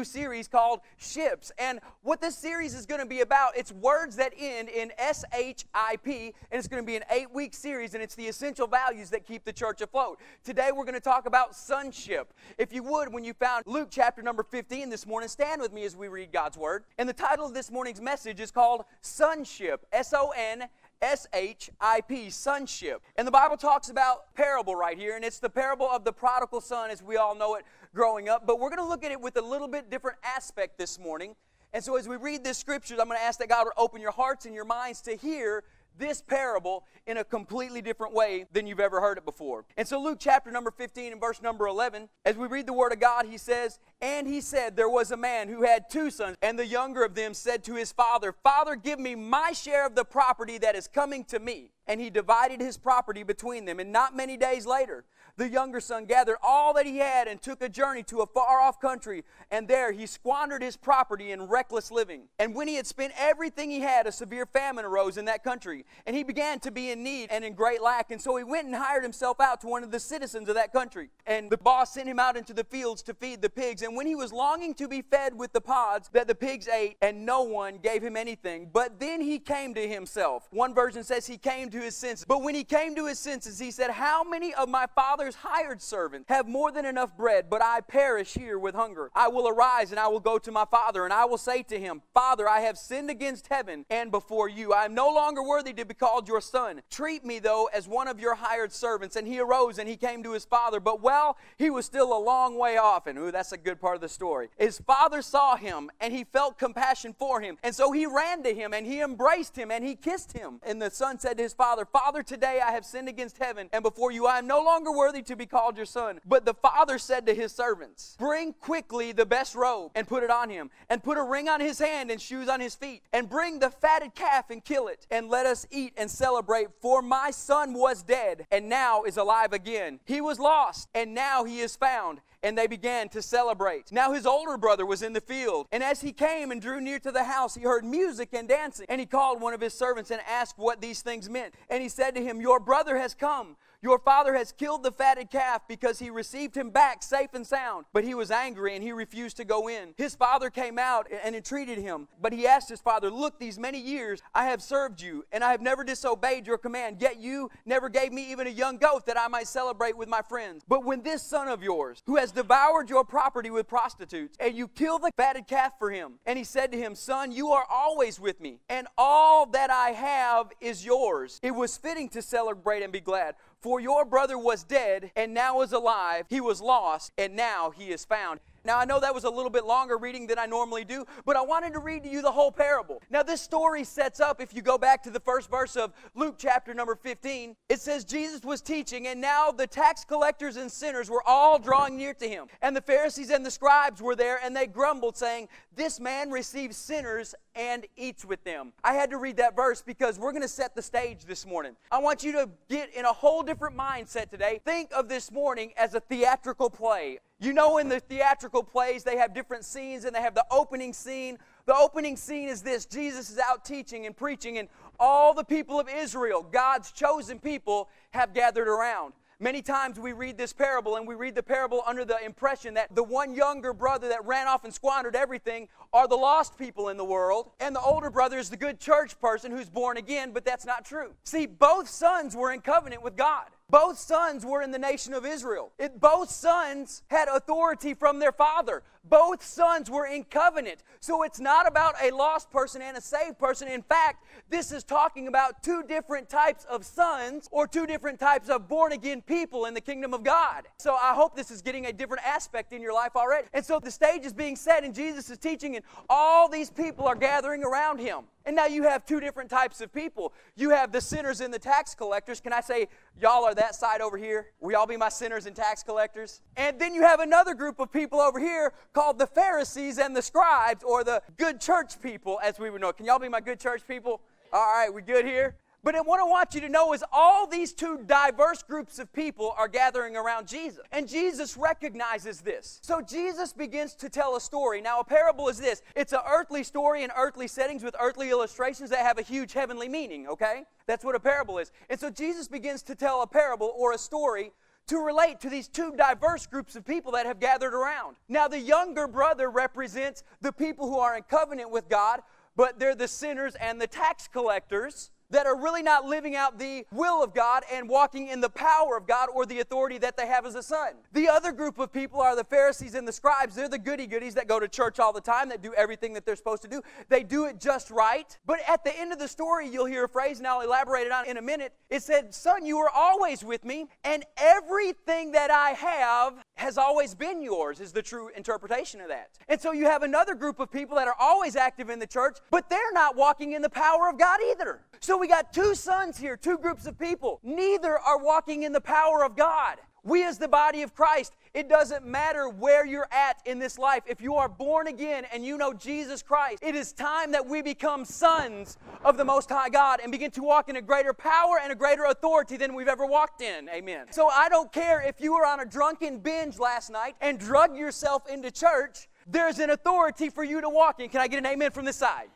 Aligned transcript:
new 0.00 0.04
series 0.04 0.48
called 0.48 0.80
Ships. 0.96 1.52
And 1.58 1.78
what 2.02 2.22
this 2.22 2.34
series 2.34 2.74
is 2.74 2.86
going 2.86 3.02
to 3.02 3.06
be 3.06 3.20
about, 3.20 3.54
it's 3.54 3.70
words 3.70 4.16
that 4.16 4.32
end 4.38 4.70
in 4.70 4.92
S 4.96 5.26
H 5.36 5.66
I 5.74 5.96
P, 6.02 6.32
and 6.50 6.58
it's 6.58 6.68
going 6.68 6.82
to 6.82 6.86
be 6.86 6.96
an 6.96 7.02
eight 7.10 7.30
week 7.30 7.52
series, 7.52 7.92
and 7.92 8.02
it's 8.02 8.14
the 8.14 8.26
essential 8.26 8.66
values 8.66 9.10
that 9.10 9.26
keep 9.26 9.44
the 9.44 9.52
church 9.52 9.82
afloat. 9.82 10.18
Today, 10.42 10.70
we're 10.74 10.86
going 10.86 10.94
to 10.94 11.00
talk 11.00 11.26
about 11.26 11.54
sonship. 11.54 12.32
If 12.56 12.72
you 12.72 12.82
would, 12.84 13.12
when 13.12 13.24
you 13.24 13.34
found 13.34 13.64
Luke 13.66 13.88
chapter 13.90 14.22
number 14.22 14.42
15 14.42 14.88
this 14.88 15.06
morning, 15.06 15.28
stand 15.28 15.60
with 15.60 15.72
me 15.74 15.84
as 15.84 15.94
we 15.94 16.08
read 16.08 16.32
God's 16.32 16.56
word. 16.56 16.84
And 16.96 17.06
the 17.06 17.12
title 17.12 17.44
of 17.44 17.52
this 17.52 17.70
morning's 17.70 18.00
message 18.00 18.40
is 18.40 18.50
called 18.50 18.84
Sonship. 19.02 19.84
S 19.92 20.14
O 20.14 20.32
N 20.34 20.66
S 21.02 21.26
H 21.32 21.70
I 21.80 22.00
P, 22.02 22.30
sonship. 22.30 23.02
And 23.16 23.26
the 23.26 23.32
Bible 23.32 23.56
talks 23.56 23.88
about 23.88 24.34
parable 24.34 24.76
right 24.76 24.98
here, 24.98 25.16
and 25.16 25.24
it's 25.24 25.38
the 25.38 25.48
parable 25.48 25.88
of 25.88 26.04
the 26.04 26.12
prodigal 26.12 26.60
son 26.60 26.90
as 26.90 27.02
we 27.02 27.16
all 27.16 27.34
know 27.34 27.54
it 27.54 27.64
growing 27.94 28.28
up. 28.28 28.46
But 28.46 28.60
we're 28.60 28.70
going 28.70 28.82
to 28.82 28.88
look 28.88 29.04
at 29.04 29.10
it 29.10 29.20
with 29.20 29.36
a 29.36 29.42
little 29.42 29.68
bit 29.68 29.90
different 29.90 30.18
aspect 30.24 30.78
this 30.78 30.98
morning. 30.98 31.34
And 31.72 31.82
so 31.82 31.96
as 31.96 32.08
we 32.08 32.16
read 32.16 32.42
this 32.42 32.58
scriptures, 32.58 32.98
I'm 33.00 33.06
going 33.06 33.18
to 33.18 33.24
ask 33.24 33.38
that 33.38 33.48
God 33.48 33.64
would 33.64 33.74
open 33.76 34.00
your 34.00 34.12
hearts 34.12 34.46
and 34.46 34.54
your 34.54 34.64
minds 34.64 35.00
to 35.02 35.16
hear 35.16 35.62
this 35.98 36.22
parable 36.22 36.84
in 37.06 37.18
a 37.18 37.24
completely 37.24 37.82
different 37.82 38.14
way 38.14 38.46
than 38.52 38.66
you've 38.66 38.80
ever 38.80 39.00
heard 39.00 39.18
it 39.18 39.24
before. 39.24 39.64
And 39.76 39.86
so, 39.86 40.00
Luke 40.02 40.18
chapter 40.20 40.50
number 40.50 40.70
15 40.70 41.12
and 41.12 41.20
verse 41.20 41.42
number 41.42 41.66
11, 41.66 42.08
as 42.24 42.36
we 42.36 42.46
read 42.46 42.66
the 42.66 42.72
word 42.72 42.92
of 42.92 43.00
God, 43.00 43.26
he 43.26 43.38
says, 43.38 43.78
And 44.02 44.26
he 44.26 44.40
said, 44.40 44.76
There 44.76 44.88
was 44.88 45.10
a 45.10 45.16
man 45.16 45.48
who 45.48 45.62
had 45.62 45.90
two 45.90 46.10
sons, 46.10 46.36
and 46.40 46.58
the 46.58 46.66
younger 46.66 47.04
of 47.04 47.14
them 47.14 47.34
said 47.34 47.62
to 47.64 47.74
his 47.74 47.92
father, 47.92 48.32
Father, 48.32 48.74
give 48.74 48.98
me 48.98 49.14
my 49.14 49.52
share 49.52 49.86
of 49.86 49.94
the 49.94 50.04
property 50.04 50.56
that 50.58 50.74
is 50.74 50.88
coming 50.88 51.24
to 51.24 51.38
me. 51.38 51.70
And 51.86 52.00
he 52.00 52.08
divided 52.08 52.60
his 52.60 52.78
property 52.78 53.24
between 53.24 53.64
them. 53.64 53.80
And 53.80 53.92
not 53.92 54.16
many 54.16 54.36
days 54.36 54.64
later, 54.64 55.04
the 55.40 55.48
younger 55.48 55.80
son 55.80 56.04
gathered 56.04 56.36
all 56.42 56.74
that 56.74 56.84
he 56.84 56.98
had 56.98 57.26
and 57.26 57.40
took 57.40 57.62
a 57.62 57.68
journey 57.68 58.02
to 58.04 58.20
a 58.20 58.26
far 58.26 58.60
off 58.60 58.78
country, 58.78 59.24
and 59.50 59.66
there 59.66 59.90
he 59.90 60.04
squandered 60.04 60.62
his 60.62 60.76
property 60.76 61.32
in 61.32 61.44
reckless 61.44 61.90
living. 61.90 62.24
And 62.38 62.54
when 62.54 62.68
he 62.68 62.74
had 62.74 62.86
spent 62.86 63.14
everything 63.16 63.70
he 63.70 63.80
had, 63.80 64.06
a 64.06 64.12
severe 64.12 64.44
famine 64.44 64.84
arose 64.84 65.16
in 65.16 65.24
that 65.24 65.42
country, 65.42 65.86
and 66.06 66.14
he 66.14 66.24
began 66.24 66.60
to 66.60 66.70
be 66.70 66.90
in 66.90 67.02
need 67.02 67.30
and 67.30 67.42
in 67.42 67.54
great 67.54 67.80
lack. 67.80 68.10
And 68.10 68.20
so 68.20 68.36
he 68.36 68.44
went 68.44 68.66
and 68.66 68.76
hired 68.76 69.02
himself 69.02 69.40
out 69.40 69.62
to 69.62 69.66
one 69.66 69.82
of 69.82 69.90
the 69.90 69.98
citizens 69.98 70.48
of 70.48 70.56
that 70.56 70.72
country. 70.72 71.08
And 71.26 71.50
the 71.50 71.56
boss 71.56 71.94
sent 71.94 72.06
him 72.06 72.18
out 72.18 72.36
into 72.36 72.52
the 72.52 72.64
fields 72.64 73.02
to 73.04 73.14
feed 73.14 73.40
the 73.40 73.50
pigs. 73.50 73.82
And 73.82 73.89
when 73.96 74.06
he 74.06 74.14
was 74.14 74.32
longing 74.32 74.74
to 74.74 74.88
be 74.88 75.02
fed 75.02 75.38
with 75.38 75.52
the 75.52 75.60
pods 75.60 76.10
that 76.12 76.26
the 76.26 76.34
pigs 76.34 76.68
ate, 76.68 76.96
and 77.00 77.24
no 77.24 77.42
one 77.42 77.78
gave 77.78 78.02
him 78.02 78.16
anything, 78.16 78.68
but 78.72 78.98
then 78.98 79.20
he 79.20 79.38
came 79.38 79.74
to 79.74 79.88
himself. 79.88 80.48
One 80.50 80.74
version 80.74 81.04
says 81.04 81.26
he 81.26 81.38
came 81.38 81.70
to 81.70 81.78
his 81.78 81.96
senses. 81.96 82.24
But 82.26 82.42
when 82.42 82.54
he 82.54 82.64
came 82.64 82.94
to 82.96 83.06
his 83.06 83.18
senses, 83.18 83.58
he 83.58 83.70
said, 83.70 83.90
How 83.90 84.22
many 84.24 84.54
of 84.54 84.68
my 84.68 84.86
father's 84.94 85.10
father's 85.10 85.34
hired 85.34 85.82
servants 85.82 86.26
have 86.28 86.46
more 86.46 86.70
than 86.70 86.84
enough 86.84 87.16
bread, 87.16 87.50
but 87.50 87.60
I 87.62 87.80
perish 87.80 88.34
here 88.34 88.58
with 88.58 88.76
hunger. 88.76 89.10
I 89.14 89.26
will 89.26 89.48
arise 89.48 89.90
and 89.90 89.98
I 89.98 90.06
will 90.06 90.20
go 90.20 90.38
to 90.38 90.52
my 90.52 90.64
father, 90.70 91.04
and 91.04 91.12
I 91.12 91.24
will 91.24 91.36
say 91.38 91.64
to 91.64 91.80
him, 91.80 92.02
Father, 92.14 92.48
I 92.48 92.60
have 92.60 92.78
sinned 92.78 93.10
against 93.10 93.48
heaven 93.48 93.84
and 93.90 94.12
before 94.12 94.48
you. 94.48 94.72
I 94.72 94.84
am 94.84 94.94
no 94.94 95.08
longer 95.08 95.42
worthy 95.42 95.72
to 95.72 95.84
be 95.84 95.94
called 95.94 96.28
your 96.28 96.40
son. 96.40 96.82
Treat 96.90 97.24
me, 97.24 97.40
though, 97.40 97.68
as 97.72 97.88
one 97.88 98.06
of 98.06 98.20
your 98.20 98.36
hired 98.36 98.72
servants. 98.72 99.16
And 99.16 99.26
he 99.26 99.40
arose 99.40 99.78
and 99.78 99.88
he 99.88 99.96
came 99.96 100.22
to 100.22 100.32
his 100.32 100.44
father. 100.44 100.78
But 100.78 101.00
while 101.00 101.36
he 101.58 101.70
was 101.70 101.86
still 101.86 102.16
a 102.16 102.20
long 102.22 102.56
way 102.56 102.76
off, 102.76 103.08
and 103.08 103.18
ooh, 103.18 103.32
that's 103.32 103.50
a 103.50 103.58
good 103.58 103.79
part 103.80 103.94
of 103.94 104.00
the 104.00 104.08
story, 104.08 104.48
his 104.58 104.78
father 104.78 105.22
saw 105.22 105.56
him 105.56 105.90
and 106.00 106.12
he 106.12 106.24
felt 106.24 106.58
compassion 106.58 107.14
for 107.18 107.40
him. 107.40 107.58
And 107.62 107.74
so 107.74 107.92
he 107.92 108.06
ran 108.06 108.42
to 108.44 108.54
him 108.54 108.72
and 108.72 108.86
he 108.86 109.00
embraced 109.00 109.56
him 109.56 109.70
and 109.70 109.84
he 109.84 109.94
kissed 109.94 110.32
him. 110.32 110.60
And 110.62 110.80
the 110.80 110.90
son 110.90 111.18
said 111.18 111.36
to 111.38 111.42
his 111.42 111.54
father, 111.54 111.84
Father, 111.84 112.22
today 112.22 112.60
I 112.64 112.72
have 112.72 112.84
sinned 112.84 113.08
against 113.08 113.38
heaven 113.38 113.68
and 113.72 113.82
before 113.82 114.12
you. 114.12 114.26
I 114.26 114.38
am 114.38 114.46
no 114.46 114.62
longer 114.62 114.92
worthy 114.92 115.22
to 115.22 115.36
be 115.36 115.46
called 115.46 115.76
your 115.76 115.86
son. 115.86 116.20
But 116.24 116.44
the 116.44 116.54
father 116.54 116.98
said 116.98 117.26
to 117.26 117.34
his 117.34 117.52
servants, 117.52 118.16
Bring 118.18 118.52
quickly 118.52 119.12
the 119.12 119.26
best 119.26 119.54
robe 119.54 119.92
and 119.94 120.06
put 120.06 120.22
it 120.22 120.30
on 120.30 120.50
him, 120.50 120.70
and 120.88 121.02
put 121.02 121.18
a 121.18 121.22
ring 121.22 121.48
on 121.48 121.60
his 121.60 121.78
hand 121.78 122.10
and 122.10 122.20
shoes 122.20 122.48
on 122.48 122.60
his 122.60 122.74
feet, 122.74 123.02
and 123.12 123.28
bring 123.28 123.58
the 123.58 123.70
fatted 123.70 124.14
calf 124.14 124.50
and 124.50 124.64
kill 124.64 124.88
it, 124.88 125.06
and 125.10 125.28
let 125.28 125.46
us 125.46 125.66
eat 125.70 125.94
and 125.96 126.10
celebrate. 126.10 126.68
For 126.80 127.02
my 127.02 127.30
son 127.30 127.74
was 127.74 128.02
dead, 128.02 128.46
and 128.50 128.68
now 128.68 129.02
is 129.04 129.16
alive 129.16 129.52
again. 129.52 130.00
He 130.04 130.20
was 130.20 130.38
lost, 130.38 130.88
and 130.94 131.14
now 131.14 131.44
he 131.44 131.60
is 131.60 131.76
found 131.76 132.20
and 132.42 132.56
they 132.56 132.66
began 132.66 133.08
to 133.10 133.22
celebrate. 133.22 133.92
Now 133.92 134.12
his 134.12 134.26
older 134.26 134.56
brother 134.56 134.86
was 134.86 135.02
in 135.02 135.12
the 135.12 135.20
field, 135.20 135.66
and 135.72 135.82
as 135.82 136.00
he 136.00 136.12
came 136.12 136.50
and 136.50 136.60
drew 136.60 136.80
near 136.80 136.98
to 137.00 137.12
the 137.12 137.24
house, 137.24 137.54
he 137.54 137.62
heard 137.62 137.84
music 137.84 138.30
and 138.32 138.48
dancing. 138.48 138.86
And 138.88 139.00
he 139.00 139.06
called 139.06 139.40
one 139.40 139.54
of 139.54 139.60
his 139.60 139.74
servants 139.74 140.10
and 140.10 140.20
asked 140.28 140.58
what 140.58 140.80
these 140.80 141.02
things 141.02 141.28
meant. 141.28 141.54
And 141.68 141.82
he 141.82 141.88
said 141.88 142.14
to 142.14 142.22
him, 142.22 142.40
Your 142.40 142.60
brother 142.60 142.98
has 142.98 143.14
come 143.14 143.56
your 143.82 143.98
father 143.98 144.34
has 144.34 144.52
killed 144.52 144.82
the 144.82 144.92
fatted 144.92 145.30
calf 145.30 145.62
because 145.66 145.98
he 145.98 146.10
received 146.10 146.56
him 146.56 146.70
back 146.70 147.02
safe 147.02 147.30
and 147.32 147.46
sound. 147.46 147.86
But 147.92 148.04
he 148.04 148.14
was 148.14 148.30
angry 148.30 148.74
and 148.74 148.84
he 148.84 148.92
refused 148.92 149.36
to 149.38 149.44
go 149.44 149.68
in. 149.68 149.94
His 149.96 150.14
father 150.14 150.50
came 150.50 150.78
out 150.78 151.06
and 151.24 151.34
entreated 151.34 151.78
him. 151.78 152.08
But 152.20 152.32
he 152.32 152.46
asked 152.46 152.68
his 152.68 152.80
father, 152.80 153.10
Look, 153.10 153.38
these 153.38 153.58
many 153.58 153.78
years 153.78 154.20
I 154.34 154.46
have 154.46 154.62
served 154.62 155.00
you, 155.00 155.24
and 155.32 155.42
I 155.42 155.50
have 155.50 155.60
never 155.60 155.84
disobeyed 155.84 156.46
your 156.46 156.58
command. 156.58 156.98
Yet 157.00 157.18
you 157.18 157.50
never 157.64 157.88
gave 157.88 158.12
me 158.12 158.30
even 158.30 158.46
a 158.46 158.50
young 158.50 158.76
goat 158.76 159.06
that 159.06 159.18
I 159.18 159.28
might 159.28 159.46
celebrate 159.46 159.96
with 159.96 160.08
my 160.08 160.22
friends. 160.22 160.62
But 160.68 160.84
when 160.84 161.02
this 161.02 161.22
son 161.22 161.48
of 161.48 161.62
yours, 161.62 162.02
who 162.06 162.16
has 162.16 162.32
devoured 162.32 162.90
your 162.90 163.04
property 163.04 163.50
with 163.50 163.66
prostitutes, 163.66 164.36
and 164.38 164.54
you 164.54 164.68
kill 164.68 164.98
the 164.98 165.10
fatted 165.16 165.46
calf 165.46 165.72
for 165.78 165.90
him, 165.90 166.14
and 166.26 166.38
he 166.38 166.44
said 166.44 166.72
to 166.72 166.78
him, 166.78 166.94
Son, 166.94 167.32
you 167.32 167.48
are 167.48 167.64
always 167.70 168.20
with 168.20 168.40
me, 168.40 168.60
and 168.68 168.86
all 168.98 169.46
that 169.46 169.70
I 169.70 169.90
have 169.90 170.50
is 170.60 170.84
yours. 170.84 171.40
It 171.42 171.54
was 171.54 171.76
fitting 171.76 172.08
to 172.10 172.22
celebrate 172.22 172.82
and 172.82 172.92
be 172.92 173.00
glad. 173.00 173.36
For 173.60 173.78
your 173.78 174.06
brother 174.06 174.38
was 174.38 174.64
dead 174.64 175.10
and 175.14 175.34
now 175.34 175.60
is 175.60 175.72
alive. 175.72 176.24
He 176.30 176.40
was 176.40 176.62
lost 176.62 177.12
and 177.18 177.36
now 177.36 177.70
he 177.70 177.90
is 177.90 178.06
found. 178.06 178.40
Now, 178.64 178.78
I 178.78 178.84
know 178.84 179.00
that 179.00 179.14
was 179.14 179.24
a 179.24 179.30
little 179.30 179.50
bit 179.50 179.64
longer 179.64 179.96
reading 179.96 180.26
than 180.26 180.38
I 180.38 180.46
normally 180.46 180.84
do, 180.84 181.06
but 181.24 181.36
I 181.36 181.40
wanted 181.40 181.72
to 181.72 181.78
read 181.78 182.04
to 182.04 182.10
you 182.10 182.22
the 182.22 182.32
whole 182.32 182.52
parable. 182.52 183.02
Now, 183.10 183.22
this 183.22 183.40
story 183.40 183.84
sets 183.84 184.20
up, 184.20 184.40
if 184.40 184.54
you 184.54 184.62
go 184.62 184.76
back 184.76 185.02
to 185.04 185.10
the 185.10 185.20
first 185.20 185.50
verse 185.50 185.76
of 185.76 185.92
Luke 186.14 186.36
chapter 186.38 186.74
number 186.74 186.94
15, 186.94 187.56
it 187.68 187.80
says 187.80 188.04
Jesus 188.04 188.42
was 188.42 188.60
teaching, 188.60 189.06
and 189.06 189.20
now 189.20 189.50
the 189.50 189.66
tax 189.66 190.04
collectors 190.04 190.56
and 190.56 190.70
sinners 190.70 191.08
were 191.08 191.22
all 191.26 191.58
drawing 191.58 191.96
near 191.96 192.14
to 192.14 192.28
him. 192.28 192.46
And 192.60 192.76
the 192.76 192.82
Pharisees 192.82 193.30
and 193.30 193.44
the 193.44 193.50
scribes 193.50 194.02
were 194.02 194.16
there, 194.16 194.38
and 194.42 194.54
they 194.54 194.66
grumbled, 194.66 195.16
saying, 195.16 195.48
This 195.74 195.98
man 195.98 196.30
receives 196.30 196.76
sinners 196.76 197.34
and 197.54 197.86
eats 197.96 198.24
with 198.24 198.44
them. 198.44 198.72
I 198.84 198.94
had 198.94 199.10
to 199.10 199.16
read 199.16 199.36
that 199.38 199.56
verse 199.56 199.82
because 199.82 200.18
we're 200.18 200.32
going 200.32 200.42
to 200.42 200.48
set 200.48 200.74
the 200.74 200.82
stage 200.82 201.24
this 201.24 201.46
morning. 201.46 201.76
I 201.90 201.98
want 201.98 202.22
you 202.22 202.32
to 202.32 202.48
get 202.68 202.94
in 202.94 203.04
a 203.04 203.12
whole 203.12 203.42
different 203.42 203.76
mindset 203.76 204.30
today. 204.30 204.60
Think 204.64 204.90
of 204.94 205.08
this 205.08 205.32
morning 205.32 205.72
as 205.76 205.94
a 205.94 206.00
theatrical 206.00 206.70
play. 206.70 207.18
You 207.42 207.54
know, 207.54 207.78
in 207.78 207.88
the 207.88 208.00
theatrical 208.00 208.62
plays, 208.62 209.02
they 209.02 209.16
have 209.16 209.32
different 209.32 209.64
scenes 209.64 210.04
and 210.04 210.14
they 210.14 210.20
have 210.20 210.34
the 210.34 210.44
opening 210.50 210.92
scene. 210.92 211.38
The 211.64 211.74
opening 211.74 212.18
scene 212.18 212.50
is 212.50 212.60
this 212.60 212.84
Jesus 212.84 213.30
is 213.30 213.38
out 213.38 213.64
teaching 213.64 214.04
and 214.04 214.14
preaching, 214.14 214.58
and 214.58 214.68
all 214.98 215.32
the 215.32 215.44
people 215.44 215.80
of 215.80 215.88
Israel, 215.88 216.42
God's 216.42 216.92
chosen 216.92 217.38
people, 217.38 217.88
have 218.10 218.34
gathered 218.34 218.68
around. 218.68 219.14
Many 219.42 219.62
times 219.62 219.98
we 219.98 220.12
read 220.12 220.36
this 220.36 220.52
parable 220.52 220.96
and 220.96 221.08
we 221.08 221.14
read 221.14 221.34
the 221.34 221.42
parable 221.42 221.82
under 221.86 222.04
the 222.04 222.22
impression 222.22 222.74
that 222.74 222.94
the 222.94 223.02
one 223.02 223.34
younger 223.34 223.72
brother 223.72 224.10
that 224.10 224.26
ran 224.26 224.46
off 224.46 224.64
and 224.64 224.74
squandered 224.74 225.16
everything 225.16 225.66
are 225.94 226.06
the 226.06 226.16
lost 226.16 226.58
people 226.58 226.90
in 226.90 226.98
the 226.98 227.04
world, 227.06 227.48
and 227.58 227.74
the 227.74 227.80
older 227.80 228.10
brother 228.10 228.36
is 228.36 228.50
the 228.50 228.56
good 228.58 228.78
church 228.78 229.18
person 229.18 229.50
who's 229.50 229.70
born 229.70 229.96
again, 229.96 230.32
but 230.32 230.44
that's 230.44 230.66
not 230.66 230.84
true. 230.84 231.12
See, 231.24 231.46
both 231.46 231.88
sons 231.88 232.36
were 232.36 232.52
in 232.52 232.60
covenant 232.60 233.02
with 233.02 233.16
God. 233.16 233.46
Both 233.70 233.98
sons 233.98 234.44
were 234.44 234.62
in 234.62 234.72
the 234.72 234.78
nation 234.78 235.14
of 235.14 235.24
Israel. 235.24 235.72
It, 235.78 236.00
both 236.00 236.30
sons 236.30 237.02
had 237.08 237.28
authority 237.28 237.94
from 237.94 238.18
their 238.18 238.32
father. 238.32 238.82
Both 239.04 239.42
sons 239.42 239.88
were 239.88 240.06
in 240.06 240.24
covenant. 240.24 240.82
So 241.00 241.22
it's 241.22 241.40
not 241.40 241.66
about 241.66 241.94
a 242.02 242.10
lost 242.10 242.50
person 242.50 242.82
and 242.82 242.96
a 242.96 243.00
saved 243.00 243.38
person. 243.38 243.66
In 243.66 243.82
fact, 243.82 244.24
this 244.50 244.72
is 244.72 244.84
talking 244.84 245.26
about 245.26 245.62
two 245.62 245.82
different 245.82 246.28
types 246.28 246.64
of 246.64 246.84
sons 246.84 247.48
or 247.50 247.66
two 247.66 247.86
different 247.86 248.20
types 248.20 248.48
of 248.48 248.68
born 248.68 248.92
again 248.92 249.22
people 249.22 249.64
in 249.64 249.74
the 249.74 249.80
kingdom 249.80 250.12
of 250.12 250.22
God. 250.22 250.68
So 250.78 250.94
I 250.94 251.14
hope 251.14 251.34
this 251.34 251.50
is 251.50 251.62
getting 251.62 251.86
a 251.86 251.92
different 251.92 252.26
aspect 252.26 252.72
in 252.72 252.82
your 252.82 252.92
life 252.92 253.16
already. 253.16 253.48
And 253.54 253.64
so 253.64 253.80
the 253.80 253.90
stage 253.90 254.24
is 254.24 254.34
being 254.34 254.54
set, 254.56 254.84
and 254.84 254.94
Jesus 254.94 255.30
is 255.30 255.38
teaching, 255.38 255.76
and 255.76 255.84
all 256.08 256.48
these 256.48 256.70
people 256.70 257.06
are 257.06 257.16
gathering 257.16 257.64
around 257.64 258.00
him. 258.00 258.24
And 258.46 258.56
now 258.56 258.66
you 258.66 258.84
have 258.84 259.04
two 259.04 259.20
different 259.20 259.50
types 259.50 259.80
of 259.80 259.92
people. 259.92 260.32
You 260.56 260.70
have 260.70 260.92
the 260.92 261.00
sinners 261.00 261.40
and 261.40 261.52
the 261.52 261.58
tax 261.58 261.94
collectors. 261.94 262.40
Can 262.40 262.52
I 262.52 262.60
say, 262.60 262.88
y'all 263.20 263.44
are 263.44 263.54
that 263.54 263.74
side 263.74 264.00
over 264.00 264.16
here? 264.16 264.48
Will 264.60 264.72
y'all 264.72 264.86
be 264.86 264.96
my 264.96 265.10
sinners 265.10 265.44
and 265.46 265.54
tax 265.54 265.82
collectors? 265.82 266.40
And 266.56 266.80
then 266.80 266.94
you 266.94 267.02
have 267.02 267.20
another 267.20 267.54
group 267.54 267.78
of 267.80 267.92
people 267.92 268.18
over 268.18 268.40
here 268.40 268.72
called 268.92 269.18
the 269.18 269.26
Pharisees 269.26 269.98
and 269.98 270.16
the 270.16 270.22
scribes, 270.22 270.82
or 270.82 271.04
the 271.04 271.22
good 271.36 271.60
church 271.60 272.00
people, 272.00 272.40
as 272.42 272.58
we 272.58 272.70
would 272.70 272.80
know. 272.80 272.92
Can 272.92 273.06
y'all 273.06 273.18
be 273.18 273.28
my 273.28 273.40
good 273.40 273.60
church 273.60 273.82
people? 273.86 274.20
All 274.52 274.60
right, 274.60 274.92
we 274.92 275.02
good 275.02 275.24
here? 275.24 275.56
But 275.82 275.94
what 276.04 276.20
I 276.20 276.24
want 276.24 276.54
you 276.54 276.60
to 276.60 276.68
know 276.68 276.92
is 276.92 277.02
all 277.10 277.46
these 277.46 277.72
two 277.72 278.00
diverse 278.06 278.62
groups 278.62 278.98
of 278.98 279.10
people 279.14 279.54
are 279.56 279.68
gathering 279.68 280.14
around 280.14 280.46
Jesus. 280.46 280.80
And 280.92 281.08
Jesus 281.08 281.56
recognizes 281.56 282.42
this. 282.42 282.80
So 282.82 283.00
Jesus 283.00 283.54
begins 283.54 283.94
to 283.94 284.10
tell 284.10 284.36
a 284.36 284.40
story. 284.40 284.82
Now, 284.82 285.00
a 285.00 285.04
parable 285.04 285.48
is 285.48 285.58
this 285.58 285.80
it's 285.96 286.12
an 286.12 286.20
earthly 286.30 286.64
story 286.64 287.02
in 287.02 287.10
earthly 287.16 287.48
settings 287.48 287.82
with 287.82 287.96
earthly 287.98 288.28
illustrations 288.28 288.90
that 288.90 289.00
have 289.00 289.18
a 289.18 289.22
huge 289.22 289.54
heavenly 289.54 289.88
meaning, 289.88 290.26
okay? 290.26 290.64
That's 290.86 291.04
what 291.04 291.14
a 291.14 291.20
parable 291.20 291.58
is. 291.58 291.72
And 291.88 291.98
so 291.98 292.10
Jesus 292.10 292.46
begins 292.46 292.82
to 292.82 292.94
tell 292.94 293.22
a 293.22 293.26
parable 293.26 293.72
or 293.74 293.92
a 293.92 293.98
story 293.98 294.52
to 294.86 294.98
relate 294.98 295.40
to 295.40 295.48
these 295.48 295.68
two 295.68 295.92
diverse 295.96 296.46
groups 296.46 296.74
of 296.76 296.84
people 296.84 297.12
that 297.12 297.26
have 297.26 297.38
gathered 297.40 297.74
around. 297.74 298.16
Now, 298.28 298.48
the 298.48 298.58
younger 298.58 299.06
brother 299.06 299.50
represents 299.50 300.22
the 300.40 300.52
people 300.52 300.88
who 300.88 300.98
are 300.98 301.16
in 301.16 301.22
covenant 301.22 301.70
with 301.70 301.88
God, 301.88 302.20
but 302.56 302.78
they're 302.78 302.94
the 302.94 303.08
sinners 303.08 303.54
and 303.60 303.80
the 303.80 303.86
tax 303.86 304.26
collectors 304.26 305.10
that 305.30 305.46
are 305.46 305.56
really 305.56 305.82
not 305.82 306.04
living 306.04 306.36
out 306.36 306.58
the 306.58 306.84
will 306.92 307.22
of 307.22 307.34
God 307.34 307.62
and 307.72 307.88
walking 307.88 308.28
in 308.28 308.40
the 308.40 308.50
power 308.50 308.96
of 308.96 309.06
God 309.06 309.28
or 309.32 309.46
the 309.46 309.60
authority 309.60 309.98
that 309.98 310.16
they 310.16 310.26
have 310.26 310.46
as 310.46 310.54
a 310.54 310.62
son. 310.62 310.94
The 311.12 311.28
other 311.28 311.52
group 311.52 311.78
of 311.78 311.92
people 311.92 312.20
are 312.20 312.36
the 312.36 312.44
Pharisees 312.44 312.94
and 312.94 313.06
the 313.06 313.12
scribes. 313.12 313.54
They're 313.54 313.68
the 313.68 313.78
goody 313.78 314.06
goodies 314.06 314.34
that 314.34 314.48
go 314.48 314.60
to 314.60 314.68
church 314.68 314.98
all 314.98 315.12
the 315.12 315.20
time, 315.20 315.48
that 315.50 315.62
do 315.62 315.72
everything 315.74 316.12
that 316.14 316.26
they're 316.26 316.36
supposed 316.36 316.62
to 316.62 316.68
do. 316.68 316.82
They 317.08 317.22
do 317.22 317.46
it 317.46 317.60
just 317.60 317.90
right. 317.90 318.36
But 318.46 318.60
at 318.68 318.84
the 318.84 318.96
end 318.98 319.12
of 319.12 319.18
the 319.18 319.28
story, 319.28 319.68
you'll 319.68 319.86
hear 319.86 320.04
a 320.04 320.08
phrase, 320.08 320.38
and 320.38 320.46
I'll 320.46 320.60
elaborate 320.60 321.06
it 321.06 321.12
on 321.12 321.26
in 321.26 321.36
a 321.36 321.42
minute. 321.42 321.72
It 321.88 322.02
said, 322.02 322.34
Son, 322.34 322.64
you 322.64 322.78
are 322.78 322.90
always 322.90 323.44
with 323.44 323.64
me, 323.64 323.86
and 324.04 324.24
everything 324.36 325.32
that 325.32 325.50
I 325.50 325.70
have 325.70 326.34
has 326.56 326.76
always 326.76 327.14
been 327.14 327.42
yours, 327.42 327.80
is 327.80 327.92
the 327.92 328.02
true 328.02 328.30
interpretation 328.36 329.00
of 329.00 329.08
that. 329.08 329.30
And 329.48 329.60
so 329.60 329.72
you 329.72 329.86
have 329.86 330.02
another 330.02 330.34
group 330.34 330.60
of 330.60 330.70
people 330.70 330.96
that 330.96 331.08
are 331.08 331.16
always 331.18 331.56
active 331.56 331.90
in 331.90 331.98
the 331.98 332.06
church, 332.06 332.38
but 332.50 332.68
they're 332.68 332.92
not 332.92 333.16
walking 333.16 333.52
in 333.52 333.62
the 333.62 333.70
power 333.70 334.08
of 334.08 334.18
God 334.18 334.40
either. 334.50 334.80
So 335.00 335.19
we 335.20 335.28
got 335.28 335.52
two 335.52 335.74
sons 335.74 336.16
here, 336.18 336.36
two 336.36 336.58
groups 336.58 336.86
of 336.86 336.98
people. 336.98 337.40
Neither 337.42 337.98
are 337.98 338.18
walking 338.18 338.62
in 338.62 338.72
the 338.72 338.80
power 338.80 339.22
of 339.22 339.36
God. 339.36 339.76
We, 340.02 340.24
as 340.24 340.38
the 340.38 340.48
body 340.48 340.80
of 340.80 340.94
Christ, 340.94 341.34
it 341.52 341.68
doesn't 341.68 342.06
matter 342.06 342.48
where 342.48 342.86
you're 342.86 343.08
at 343.12 343.42
in 343.44 343.58
this 343.58 343.78
life. 343.78 344.02
If 344.06 344.22
you 344.22 344.36
are 344.36 344.48
born 344.48 344.86
again 344.86 345.26
and 345.30 345.44
you 345.44 345.58
know 345.58 345.74
Jesus 345.74 346.22
Christ, 346.22 346.60
it 346.62 346.74
is 346.74 346.92
time 346.92 347.32
that 347.32 347.46
we 347.46 347.60
become 347.60 348.06
sons 348.06 348.78
of 349.04 349.18
the 349.18 349.26
Most 349.26 349.50
High 349.50 349.68
God 349.68 350.00
and 350.02 350.10
begin 350.10 350.30
to 350.30 350.42
walk 350.42 350.70
in 350.70 350.76
a 350.76 350.82
greater 350.82 351.12
power 351.12 351.58
and 351.62 351.70
a 351.70 351.74
greater 351.74 352.04
authority 352.04 352.56
than 352.56 352.74
we've 352.74 352.88
ever 352.88 353.04
walked 353.04 353.42
in. 353.42 353.68
Amen. 353.68 354.06
So 354.12 354.28
I 354.28 354.48
don't 354.48 354.72
care 354.72 355.02
if 355.02 355.20
you 355.20 355.34
were 355.34 355.44
on 355.44 355.60
a 355.60 355.66
drunken 355.66 356.20
binge 356.20 356.58
last 356.58 356.88
night 356.88 357.14
and 357.20 357.38
drug 357.38 357.76
yourself 357.76 358.26
into 358.26 358.50
church, 358.50 359.06
there's 359.26 359.58
an 359.58 359.68
authority 359.68 360.30
for 360.30 360.44
you 360.44 360.62
to 360.62 360.70
walk 360.70 360.98
in. 360.98 361.10
Can 361.10 361.20
I 361.20 361.28
get 361.28 361.38
an 361.38 361.46
amen 361.46 361.72
from 361.72 361.84
this 361.84 361.96
side? 361.96 362.30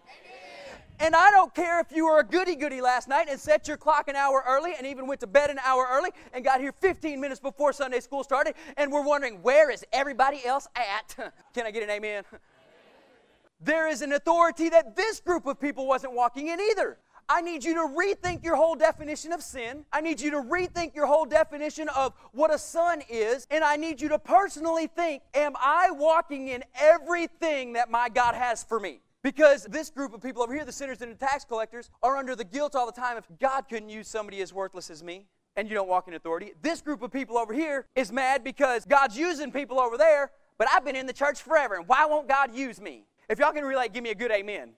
And 1.04 1.14
I 1.14 1.30
don't 1.30 1.54
care 1.54 1.80
if 1.80 1.92
you 1.94 2.06
were 2.06 2.20
a 2.20 2.24
goody 2.24 2.56
goody 2.56 2.80
last 2.80 3.08
night 3.08 3.26
and 3.28 3.38
set 3.38 3.68
your 3.68 3.76
clock 3.76 4.08
an 4.08 4.16
hour 4.16 4.42
early 4.48 4.72
and 4.74 4.86
even 4.86 5.06
went 5.06 5.20
to 5.20 5.26
bed 5.26 5.50
an 5.50 5.58
hour 5.62 5.86
early 5.92 6.08
and 6.32 6.42
got 6.42 6.62
here 6.62 6.72
15 6.72 7.20
minutes 7.20 7.38
before 7.38 7.74
Sunday 7.74 8.00
school 8.00 8.24
started 8.24 8.54
and 8.78 8.90
we're 8.90 9.04
wondering, 9.04 9.42
where 9.42 9.70
is 9.70 9.84
everybody 9.92 10.42
else 10.46 10.66
at? 10.74 11.14
Can 11.54 11.66
I 11.66 11.70
get 11.70 11.82
an 11.82 11.90
amen? 11.90 12.24
There 13.60 13.88
is 13.88 14.02
an 14.02 14.12
authority 14.12 14.68
that 14.70 14.96
this 14.96 15.20
group 15.20 15.46
of 15.46 15.58
people 15.58 15.86
wasn't 15.86 16.12
walking 16.12 16.48
in 16.48 16.60
either. 16.60 16.98
I 17.28 17.40
need 17.40 17.64
you 17.64 17.74
to 17.74 17.80
rethink 17.80 18.44
your 18.44 18.56
whole 18.56 18.74
definition 18.74 19.32
of 19.32 19.42
sin. 19.42 19.86
I 19.90 20.02
need 20.02 20.20
you 20.20 20.30
to 20.32 20.42
rethink 20.42 20.94
your 20.94 21.06
whole 21.06 21.24
definition 21.24 21.88
of 21.90 22.12
what 22.32 22.52
a 22.52 22.58
son 22.58 23.00
is. 23.08 23.46
And 23.50 23.64
I 23.64 23.76
need 23.76 24.02
you 24.02 24.10
to 24.10 24.18
personally 24.18 24.86
think 24.86 25.22
Am 25.32 25.52
I 25.58 25.90
walking 25.92 26.48
in 26.48 26.62
everything 26.78 27.74
that 27.74 27.90
my 27.90 28.10
God 28.10 28.34
has 28.34 28.64
for 28.64 28.78
me? 28.78 29.00
Because 29.24 29.64
this 29.64 29.88
group 29.88 30.12
of 30.12 30.22
people 30.22 30.42
over 30.42 30.54
here, 30.54 30.66
the 30.66 30.70
sinners 30.70 31.00
and 31.00 31.10
the 31.10 31.16
tax 31.16 31.46
collectors, 31.46 31.88
are 32.02 32.18
under 32.18 32.36
the 32.36 32.44
guilt 32.44 32.76
all 32.76 32.84
the 32.84 32.92
time 32.92 33.16
if 33.16 33.24
God 33.40 33.62
couldn't 33.70 33.88
use 33.88 34.06
somebody 34.06 34.42
as 34.42 34.52
worthless 34.52 34.90
as 34.90 35.02
me 35.02 35.24
and 35.56 35.66
you 35.66 35.74
don't 35.74 35.88
walk 35.88 36.06
in 36.06 36.14
authority. 36.14 36.52
This 36.60 36.82
group 36.82 37.00
of 37.00 37.10
people 37.10 37.38
over 37.38 37.54
here 37.54 37.86
is 37.96 38.12
mad 38.12 38.44
because 38.44 38.84
God's 38.84 39.16
using 39.16 39.50
people 39.50 39.80
over 39.80 39.96
there, 39.96 40.30
but 40.58 40.68
I've 40.70 40.84
been 40.84 40.94
in 40.94 41.06
the 41.06 41.12
church 41.12 41.40
forever, 41.40 41.74
and 41.74 41.88
why 41.88 42.04
won't 42.04 42.28
God 42.28 42.54
use 42.54 42.78
me? 42.78 43.06
If 43.30 43.38
y'all 43.38 43.52
can 43.52 43.64
relate, 43.64 43.94
give 43.94 44.04
me 44.04 44.10
a 44.10 44.14
good 44.14 44.30
amen. 44.30 44.56
amen. 44.56 44.72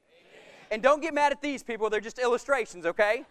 And 0.70 0.80
don't 0.80 1.02
get 1.02 1.12
mad 1.12 1.32
at 1.32 1.42
these 1.42 1.64
people, 1.64 1.90
they're 1.90 2.00
just 2.00 2.20
illustrations, 2.20 2.86
okay? 2.86 3.24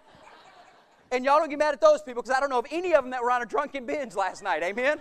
and 1.11 1.23
y'all 1.23 1.39
don't 1.39 1.49
get 1.49 1.59
mad 1.59 1.73
at 1.73 1.79
those 1.79 2.01
people 2.01 2.23
because 2.23 2.35
I 2.35 2.41
don't 2.41 2.49
know 2.49 2.59
of 2.59 2.65
any 2.71 2.93
of 2.93 3.03
them 3.03 3.11
that 3.11 3.23
were 3.23 3.31
on 3.31 3.41
a 3.41 3.45
drunken 3.45 3.85
binge 3.85 4.15
last 4.15 4.43
night, 4.43 4.63
amen? 4.63 4.99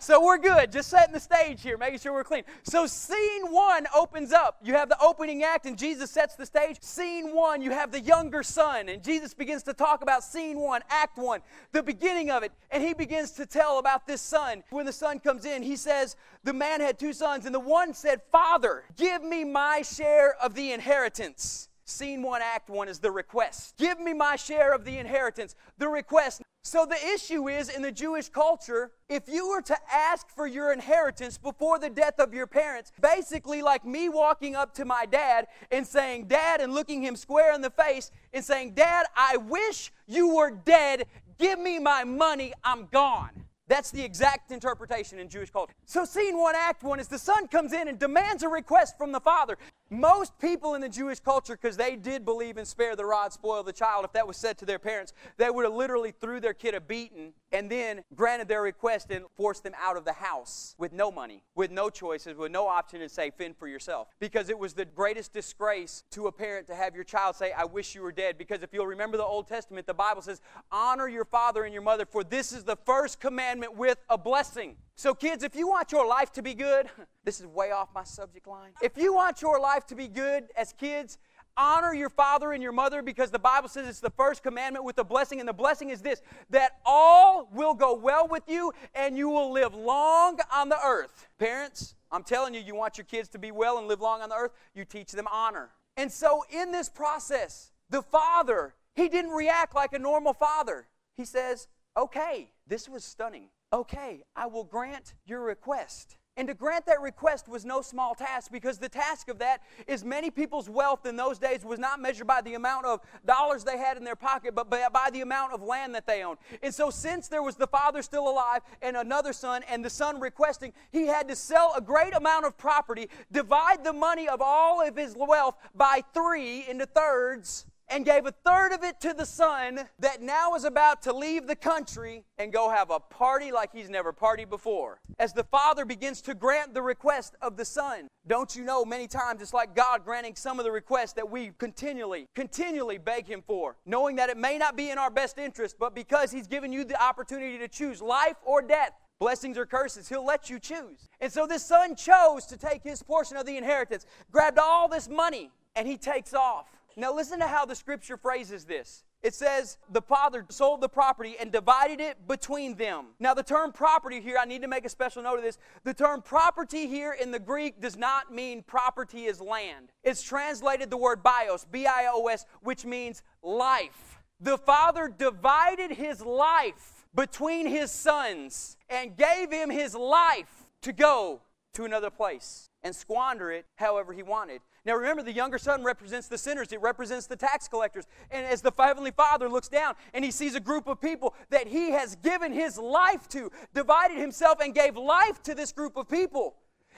So 0.00 0.24
we're 0.24 0.38
good. 0.38 0.72
Just 0.72 0.88
setting 0.88 1.12
the 1.12 1.20
stage 1.20 1.62
here, 1.62 1.76
making 1.76 1.98
sure 1.98 2.14
we're 2.14 2.24
clean. 2.24 2.44
So 2.62 2.86
scene 2.86 3.52
one 3.52 3.86
opens 3.94 4.32
up. 4.32 4.56
You 4.64 4.72
have 4.72 4.88
the 4.88 4.98
opening 4.98 5.44
act, 5.44 5.66
and 5.66 5.76
Jesus 5.76 6.10
sets 6.10 6.36
the 6.36 6.46
stage. 6.46 6.78
Scene 6.80 7.34
one, 7.34 7.60
you 7.60 7.70
have 7.70 7.92
the 7.92 8.00
younger 8.00 8.42
son, 8.42 8.88
and 8.88 9.04
Jesus 9.04 9.34
begins 9.34 9.62
to 9.64 9.74
talk 9.74 10.00
about 10.00 10.24
scene 10.24 10.58
one, 10.58 10.80
act 10.88 11.18
one, 11.18 11.40
the 11.72 11.82
beginning 11.82 12.30
of 12.30 12.42
it. 12.42 12.50
And 12.70 12.82
he 12.82 12.94
begins 12.94 13.32
to 13.32 13.44
tell 13.44 13.78
about 13.78 14.06
this 14.06 14.22
son. 14.22 14.64
When 14.70 14.86
the 14.86 14.92
son 14.92 15.20
comes 15.20 15.44
in, 15.44 15.62
he 15.62 15.76
says, 15.76 16.16
The 16.44 16.54
man 16.54 16.80
had 16.80 16.98
two 16.98 17.12
sons, 17.12 17.44
and 17.44 17.54
the 17.54 17.60
one 17.60 17.92
said, 17.92 18.22
Father, 18.32 18.84
give 18.96 19.22
me 19.22 19.44
my 19.44 19.82
share 19.82 20.34
of 20.42 20.54
the 20.54 20.72
inheritance. 20.72 21.69
Scene 21.90 22.22
one, 22.22 22.40
act 22.42 22.70
one 22.70 22.88
is 22.88 23.00
the 23.00 23.10
request. 23.10 23.76
Give 23.76 23.98
me 24.00 24.12
my 24.12 24.36
share 24.36 24.72
of 24.72 24.84
the 24.84 24.98
inheritance. 24.98 25.54
The 25.78 25.88
request. 25.88 26.42
So 26.62 26.86
the 26.86 26.96
issue 27.14 27.48
is 27.48 27.68
in 27.68 27.82
the 27.82 27.90
Jewish 27.90 28.28
culture, 28.28 28.92
if 29.08 29.28
you 29.28 29.48
were 29.48 29.62
to 29.62 29.76
ask 29.92 30.28
for 30.28 30.46
your 30.46 30.72
inheritance 30.72 31.38
before 31.38 31.78
the 31.78 31.88
death 31.88 32.18
of 32.18 32.34
your 32.34 32.46
parents, 32.46 32.92
basically 33.00 33.62
like 33.62 33.84
me 33.84 34.08
walking 34.08 34.54
up 34.54 34.74
to 34.74 34.84
my 34.84 35.06
dad 35.06 35.46
and 35.70 35.86
saying, 35.86 36.26
Dad, 36.26 36.60
and 36.60 36.74
looking 36.74 37.02
him 37.02 37.16
square 37.16 37.54
in 37.54 37.62
the 37.62 37.70
face 37.70 38.10
and 38.32 38.44
saying, 38.44 38.74
Dad, 38.74 39.06
I 39.16 39.38
wish 39.38 39.90
you 40.06 40.34
were 40.36 40.50
dead. 40.50 41.06
Give 41.38 41.58
me 41.58 41.78
my 41.78 42.04
money. 42.04 42.52
I'm 42.62 42.86
gone. 42.86 43.30
That's 43.70 43.92
the 43.92 44.02
exact 44.02 44.50
interpretation 44.50 45.20
in 45.20 45.28
Jewish 45.28 45.50
culture. 45.50 45.72
So, 45.86 46.04
scene 46.04 46.36
one, 46.36 46.56
act 46.56 46.82
one 46.82 46.98
is 46.98 47.06
the 47.06 47.20
son 47.20 47.46
comes 47.46 47.72
in 47.72 47.86
and 47.86 48.00
demands 48.00 48.42
a 48.42 48.48
request 48.48 48.98
from 48.98 49.12
the 49.12 49.20
father. 49.20 49.56
Most 49.92 50.36
people 50.40 50.74
in 50.74 50.80
the 50.80 50.88
Jewish 50.88 51.20
culture, 51.20 51.54
because 51.54 51.76
they 51.76 51.94
did 51.94 52.24
believe 52.24 52.58
in 52.58 52.64
spare 52.64 52.96
the 52.96 53.04
rod, 53.04 53.32
spoil 53.32 53.62
the 53.62 53.72
child, 53.72 54.04
if 54.04 54.12
that 54.12 54.26
was 54.26 54.36
said 54.36 54.58
to 54.58 54.64
their 54.64 54.78
parents, 54.80 55.12
they 55.36 55.50
would 55.50 55.64
have 55.64 55.74
literally 55.74 56.12
threw 56.12 56.40
their 56.40 56.54
kid 56.54 56.74
a 56.74 56.80
beating 56.80 57.32
and 57.52 57.70
then 57.70 58.04
granted 58.14 58.46
their 58.46 58.62
request 58.62 59.10
and 59.10 59.24
forced 59.36 59.64
them 59.64 59.74
out 59.80 59.96
of 59.96 60.04
the 60.04 60.12
house 60.12 60.76
with 60.78 60.92
no 60.92 61.10
money, 61.10 61.42
with 61.56 61.72
no 61.72 61.90
choices, 61.90 62.36
with 62.36 62.52
no 62.52 62.68
option 62.68 63.00
to 63.00 63.08
say, 63.08 63.30
fend 63.30 63.56
for 63.56 63.66
yourself. 63.66 64.06
Because 64.20 64.48
it 64.48 64.58
was 64.58 64.74
the 64.74 64.84
greatest 64.84 65.32
disgrace 65.32 66.04
to 66.12 66.28
a 66.28 66.32
parent 66.32 66.68
to 66.68 66.76
have 66.76 66.94
your 66.94 67.02
child 67.02 67.34
say, 67.34 67.50
I 67.50 67.64
wish 67.64 67.96
you 67.96 68.02
were 68.02 68.12
dead. 68.12 68.38
Because 68.38 68.62
if 68.62 68.72
you'll 68.72 68.86
remember 68.86 69.16
the 69.16 69.24
Old 69.24 69.48
Testament, 69.48 69.88
the 69.88 69.94
Bible 69.94 70.22
says, 70.22 70.40
honor 70.70 71.08
your 71.08 71.24
father 71.24 71.64
and 71.64 71.72
your 71.72 71.82
mother, 71.82 72.06
for 72.06 72.22
this 72.22 72.52
is 72.52 72.62
the 72.62 72.76
first 72.76 73.18
commandment 73.18 73.59
with 73.76 73.98
a 74.08 74.18
blessing. 74.18 74.76
So, 74.94 75.14
kids, 75.14 75.44
if 75.44 75.54
you 75.54 75.68
want 75.68 75.92
your 75.92 76.06
life 76.06 76.30
to 76.32 76.42
be 76.42 76.54
good, 76.54 76.88
this 77.24 77.40
is 77.40 77.46
way 77.46 77.70
off 77.70 77.88
my 77.94 78.04
subject 78.04 78.46
line. 78.46 78.72
If 78.82 78.96
you 78.96 79.14
want 79.14 79.40
your 79.42 79.60
life 79.60 79.86
to 79.86 79.94
be 79.94 80.08
good 80.08 80.44
as 80.56 80.72
kids, 80.72 81.18
honor 81.56 81.94
your 81.94 82.10
father 82.10 82.52
and 82.52 82.62
your 82.62 82.72
mother 82.72 83.02
because 83.02 83.30
the 83.30 83.38
Bible 83.38 83.68
says 83.68 83.88
it's 83.88 84.00
the 84.00 84.10
first 84.10 84.42
commandment 84.42 84.84
with 84.84 84.98
a 84.98 85.04
blessing. 85.04 85.40
And 85.40 85.48
the 85.48 85.52
blessing 85.52 85.90
is 85.90 86.00
this 86.00 86.22
that 86.50 86.78
all 86.84 87.48
will 87.52 87.74
go 87.74 87.94
well 87.94 88.28
with 88.28 88.44
you 88.46 88.72
and 88.94 89.16
you 89.16 89.28
will 89.28 89.52
live 89.52 89.74
long 89.74 90.38
on 90.52 90.68
the 90.68 90.78
earth. 90.84 91.28
Parents, 91.38 91.94
I'm 92.10 92.22
telling 92.22 92.54
you, 92.54 92.60
you 92.60 92.74
want 92.74 92.98
your 92.98 93.04
kids 93.04 93.28
to 93.30 93.38
be 93.38 93.50
well 93.52 93.78
and 93.78 93.86
live 93.86 94.00
long 94.00 94.22
on 94.22 94.30
the 94.30 94.36
earth, 94.36 94.52
you 94.74 94.84
teach 94.84 95.12
them 95.12 95.26
honor. 95.30 95.70
And 95.96 96.10
so, 96.10 96.44
in 96.50 96.72
this 96.72 96.88
process, 96.88 97.72
the 97.90 98.02
father, 98.02 98.74
he 98.94 99.08
didn't 99.08 99.32
react 99.32 99.74
like 99.74 99.92
a 99.92 99.98
normal 99.98 100.32
father. 100.32 100.86
He 101.16 101.24
says, 101.24 101.68
Okay, 101.96 102.52
this 102.66 102.88
was 102.88 103.04
stunning 103.04 103.50
okay, 103.72 104.24
I 104.34 104.46
will 104.46 104.64
grant 104.64 105.14
your 105.26 105.42
request. 105.42 106.16
And 106.36 106.48
to 106.48 106.54
grant 106.54 106.86
that 106.86 107.00
request 107.02 107.48
was 107.48 107.64
no 107.64 107.82
small 107.82 108.14
task 108.14 108.50
because 108.50 108.78
the 108.78 108.88
task 108.88 109.28
of 109.28 109.38
that 109.40 109.60
is 109.86 110.04
many 110.04 110.30
people's 110.30 110.70
wealth 110.70 111.04
in 111.04 111.16
those 111.16 111.38
days 111.38 111.64
was 111.64 111.78
not 111.78 112.00
measured 112.00 112.26
by 112.26 112.40
the 112.40 112.54
amount 112.54 112.86
of 112.86 113.00
dollars 113.26 113.64
they 113.64 113.76
had 113.76 113.96
in 113.96 114.04
their 114.04 114.16
pocket, 114.16 114.54
but 114.54 114.70
by, 114.70 115.10
the 115.12 115.20
amount 115.20 115.52
of 115.52 115.60
land 115.60 115.94
that 115.94 116.06
they 116.06 116.22
owned. 116.22 116.38
And 116.62 116.72
so, 116.72 116.88
since 116.88 117.28
there 117.28 117.42
was 117.42 117.56
the 117.56 117.66
father 117.66 118.00
still 118.00 118.28
alive 118.28 118.62
and 118.80 118.96
another 118.96 119.32
son, 119.32 119.62
and 119.68 119.84
the 119.84 119.90
son 119.90 120.20
requesting, 120.20 120.72
he 120.92 121.06
had 121.06 121.28
to 121.28 121.36
sell 121.36 121.74
a 121.76 121.80
great 121.80 122.14
amount 122.14 122.46
of 122.46 122.56
property, 122.56 123.10
divide 123.30 123.84
the 123.84 123.92
money 123.92 124.28
of 124.28 124.40
all 124.40 124.86
of 124.86 124.96
his 124.96 125.16
wealth 125.18 125.56
by 125.74 126.02
three 126.14 126.64
into 126.68 126.86
thirds, 126.86 127.66
and 127.90 128.04
gave 128.04 128.24
a 128.24 128.30
third 128.30 128.72
of 128.72 128.84
it 128.84 129.00
to 129.00 129.12
the 129.12 129.26
son 129.26 129.80
that 129.98 130.22
now 130.22 130.54
is 130.54 130.64
about 130.64 131.02
to 131.02 131.12
leave 131.12 131.46
the 131.46 131.56
country 131.56 132.24
and 132.38 132.52
go 132.52 132.70
have 132.70 132.90
a 132.90 133.00
party 133.00 133.50
like 133.50 133.72
he's 133.72 133.90
never 133.90 134.12
partied 134.12 134.48
before. 134.48 135.00
As 135.18 135.32
the 135.32 135.44
father 135.44 135.84
begins 135.84 136.22
to 136.22 136.34
grant 136.34 136.72
the 136.72 136.82
request 136.82 137.34
of 137.42 137.56
the 137.56 137.64
son, 137.64 138.08
don't 138.26 138.54
you 138.54 138.62
know 138.62 138.84
many 138.84 139.08
times 139.08 139.42
it's 139.42 139.52
like 139.52 139.74
God 139.74 140.04
granting 140.04 140.36
some 140.36 140.60
of 140.60 140.64
the 140.64 140.70
requests 140.70 141.14
that 141.14 141.28
we 141.28 141.50
continually, 141.58 142.28
continually 142.34 142.98
beg 142.98 143.26
him 143.26 143.42
for, 143.44 143.76
knowing 143.84 144.16
that 144.16 144.30
it 144.30 144.36
may 144.36 144.56
not 144.56 144.76
be 144.76 144.90
in 144.90 144.98
our 144.98 145.10
best 145.10 145.36
interest, 145.36 145.76
but 145.78 145.94
because 145.94 146.30
he's 146.30 146.46
given 146.46 146.72
you 146.72 146.84
the 146.84 147.02
opportunity 147.02 147.58
to 147.58 147.68
choose 147.68 148.00
life 148.00 148.36
or 148.44 148.62
death, 148.62 148.92
blessings 149.18 149.58
or 149.58 149.66
curses, 149.66 150.08
he'll 150.08 150.24
let 150.24 150.48
you 150.48 150.58
choose. 150.58 151.08
And 151.20 151.32
so 151.32 151.46
this 151.46 151.64
son 151.64 151.96
chose 151.96 152.46
to 152.46 152.56
take 152.56 152.82
his 152.82 153.02
portion 153.02 153.36
of 153.36 153.46
the 153.46 153.56
inheritance, 153.56 154.06
grabbed 154.30 154.58
all 154.58 154.88
this 154.88 155.08
money, 155.08 155.50
and 155.74 155.86
he 155.86 155.96
takes 155.96 156.32
off. 156.34 156.66
Now, 156.96 157.14
listen 157.14 157.38
to 157.40 157.46
how 157.46 157.64
the 157.64 157.74
scripture 157.74 158.16
phrases 158.16 158.64
this. 158.64 159.04
It 159.22 159.34
says 159.34 159.76
the 159.90 160.00
father 160.00 160.46
sold 160.48 160.80
the 160.80 160.88
property 160.88 161.36
and 161.38 161.52
divided 161.52 162.00
it 162.00 162.26
between 162.26 162.76
them. 162.76 163.08
Now, 163.18 163.34
the 163.34 163.42
term 163.42 163.70
property 163.70 164.20
here, 164.20 164.36
I 164.40 164.46
need 164.46 164.62
to 164.62 164.68
make 164.68 164.86
a 164.86 164.88
special 164.88 165.22
note 165.22 165.36
of 165.36 165.44
this. 165.44 165.58
The 165.84 165.92
term 165.92 166.22
property 166.22 166.86
here 166.86 167.12
in 167.12 167.30
the 167.30 167.38
Greek 167.38 167.80
does 167.80 167.98
not 167.98 168.32
mean 168.32 168.62
property 168.62 169.24
is 169.24 169.40
land. 169.40 169.92
It's 170.02 170.22
translated 170.22 170.88
the 170.88 170.96
word 170.96 171.22
bios, 171.22 171.66
B 171.70 171.86
I 171.86 172.08
O 172.10 172.26
S, 172.28 172.46
which 172.62 172.86
means 172.86 173.22
life. 173.42 174.22
The 174.40 174.56
father 174.56 175.12
divided 175.14 175.90
his 175.90 176.22
life 176.22 177.06
between 177.14 177.66
his 177.66 177.90
sons 177.90 178.78
and 178.88 179.18
gave 179.18 179.52
him 179.52 179.68
his 179.68 179.94
life 179.94 180.66
to 180.82 180.94
go 180.94 181.42
to 181.74 181.84
another 181.84 182.10
place 182.10 182.70
and 182.82 182.94
squander 182.94 183.50
it 183.50 183.66
however 183.76 184.12
he 184.12 184.22
wanted. 184.22 184.60
Now 184.84 184.94
remember, 184.94 185.22
the 185.22 185.32
younger 185.32 185.58
son 185.58 185.84
represents 185.84 186.28
the 186.28 186.38
sinners, 186.38 186.72
it 186.72 186.80
represents 186.80 187.26
the 187.26 187.36
tax 187.36 187.68
collectors. 187.68 188.06
And 188.30 188.46
as 188.46 188.62
the 188.62 188.72
Heavenly 188.76 189.10
Father 189.10 189.48
looks 189.48 189.68
down 189.68 189.94
and 190.14 190.24
he 190.24 190.30
sees 190.30 190.54
a 190.54 190.60
group 190.60 190.86
of 190.86 191.00
people 191.00 191.34
that 191.50 191.66
he 191.66 191.90
has 191.90 192.16
given 192.16 192.52
his 192.52 192.78
life 192.78 193.28
to, 193.30 193.50
divided 193.74 194.18
himself 194.18 194.60
and 194.60 194.74
gave 194.74 194.96
life 194.96 195.42
to 195.42 195.54
this 195.54 195.72
group 195.72 195.96
of 195.96 196.08
people 196.08 196.56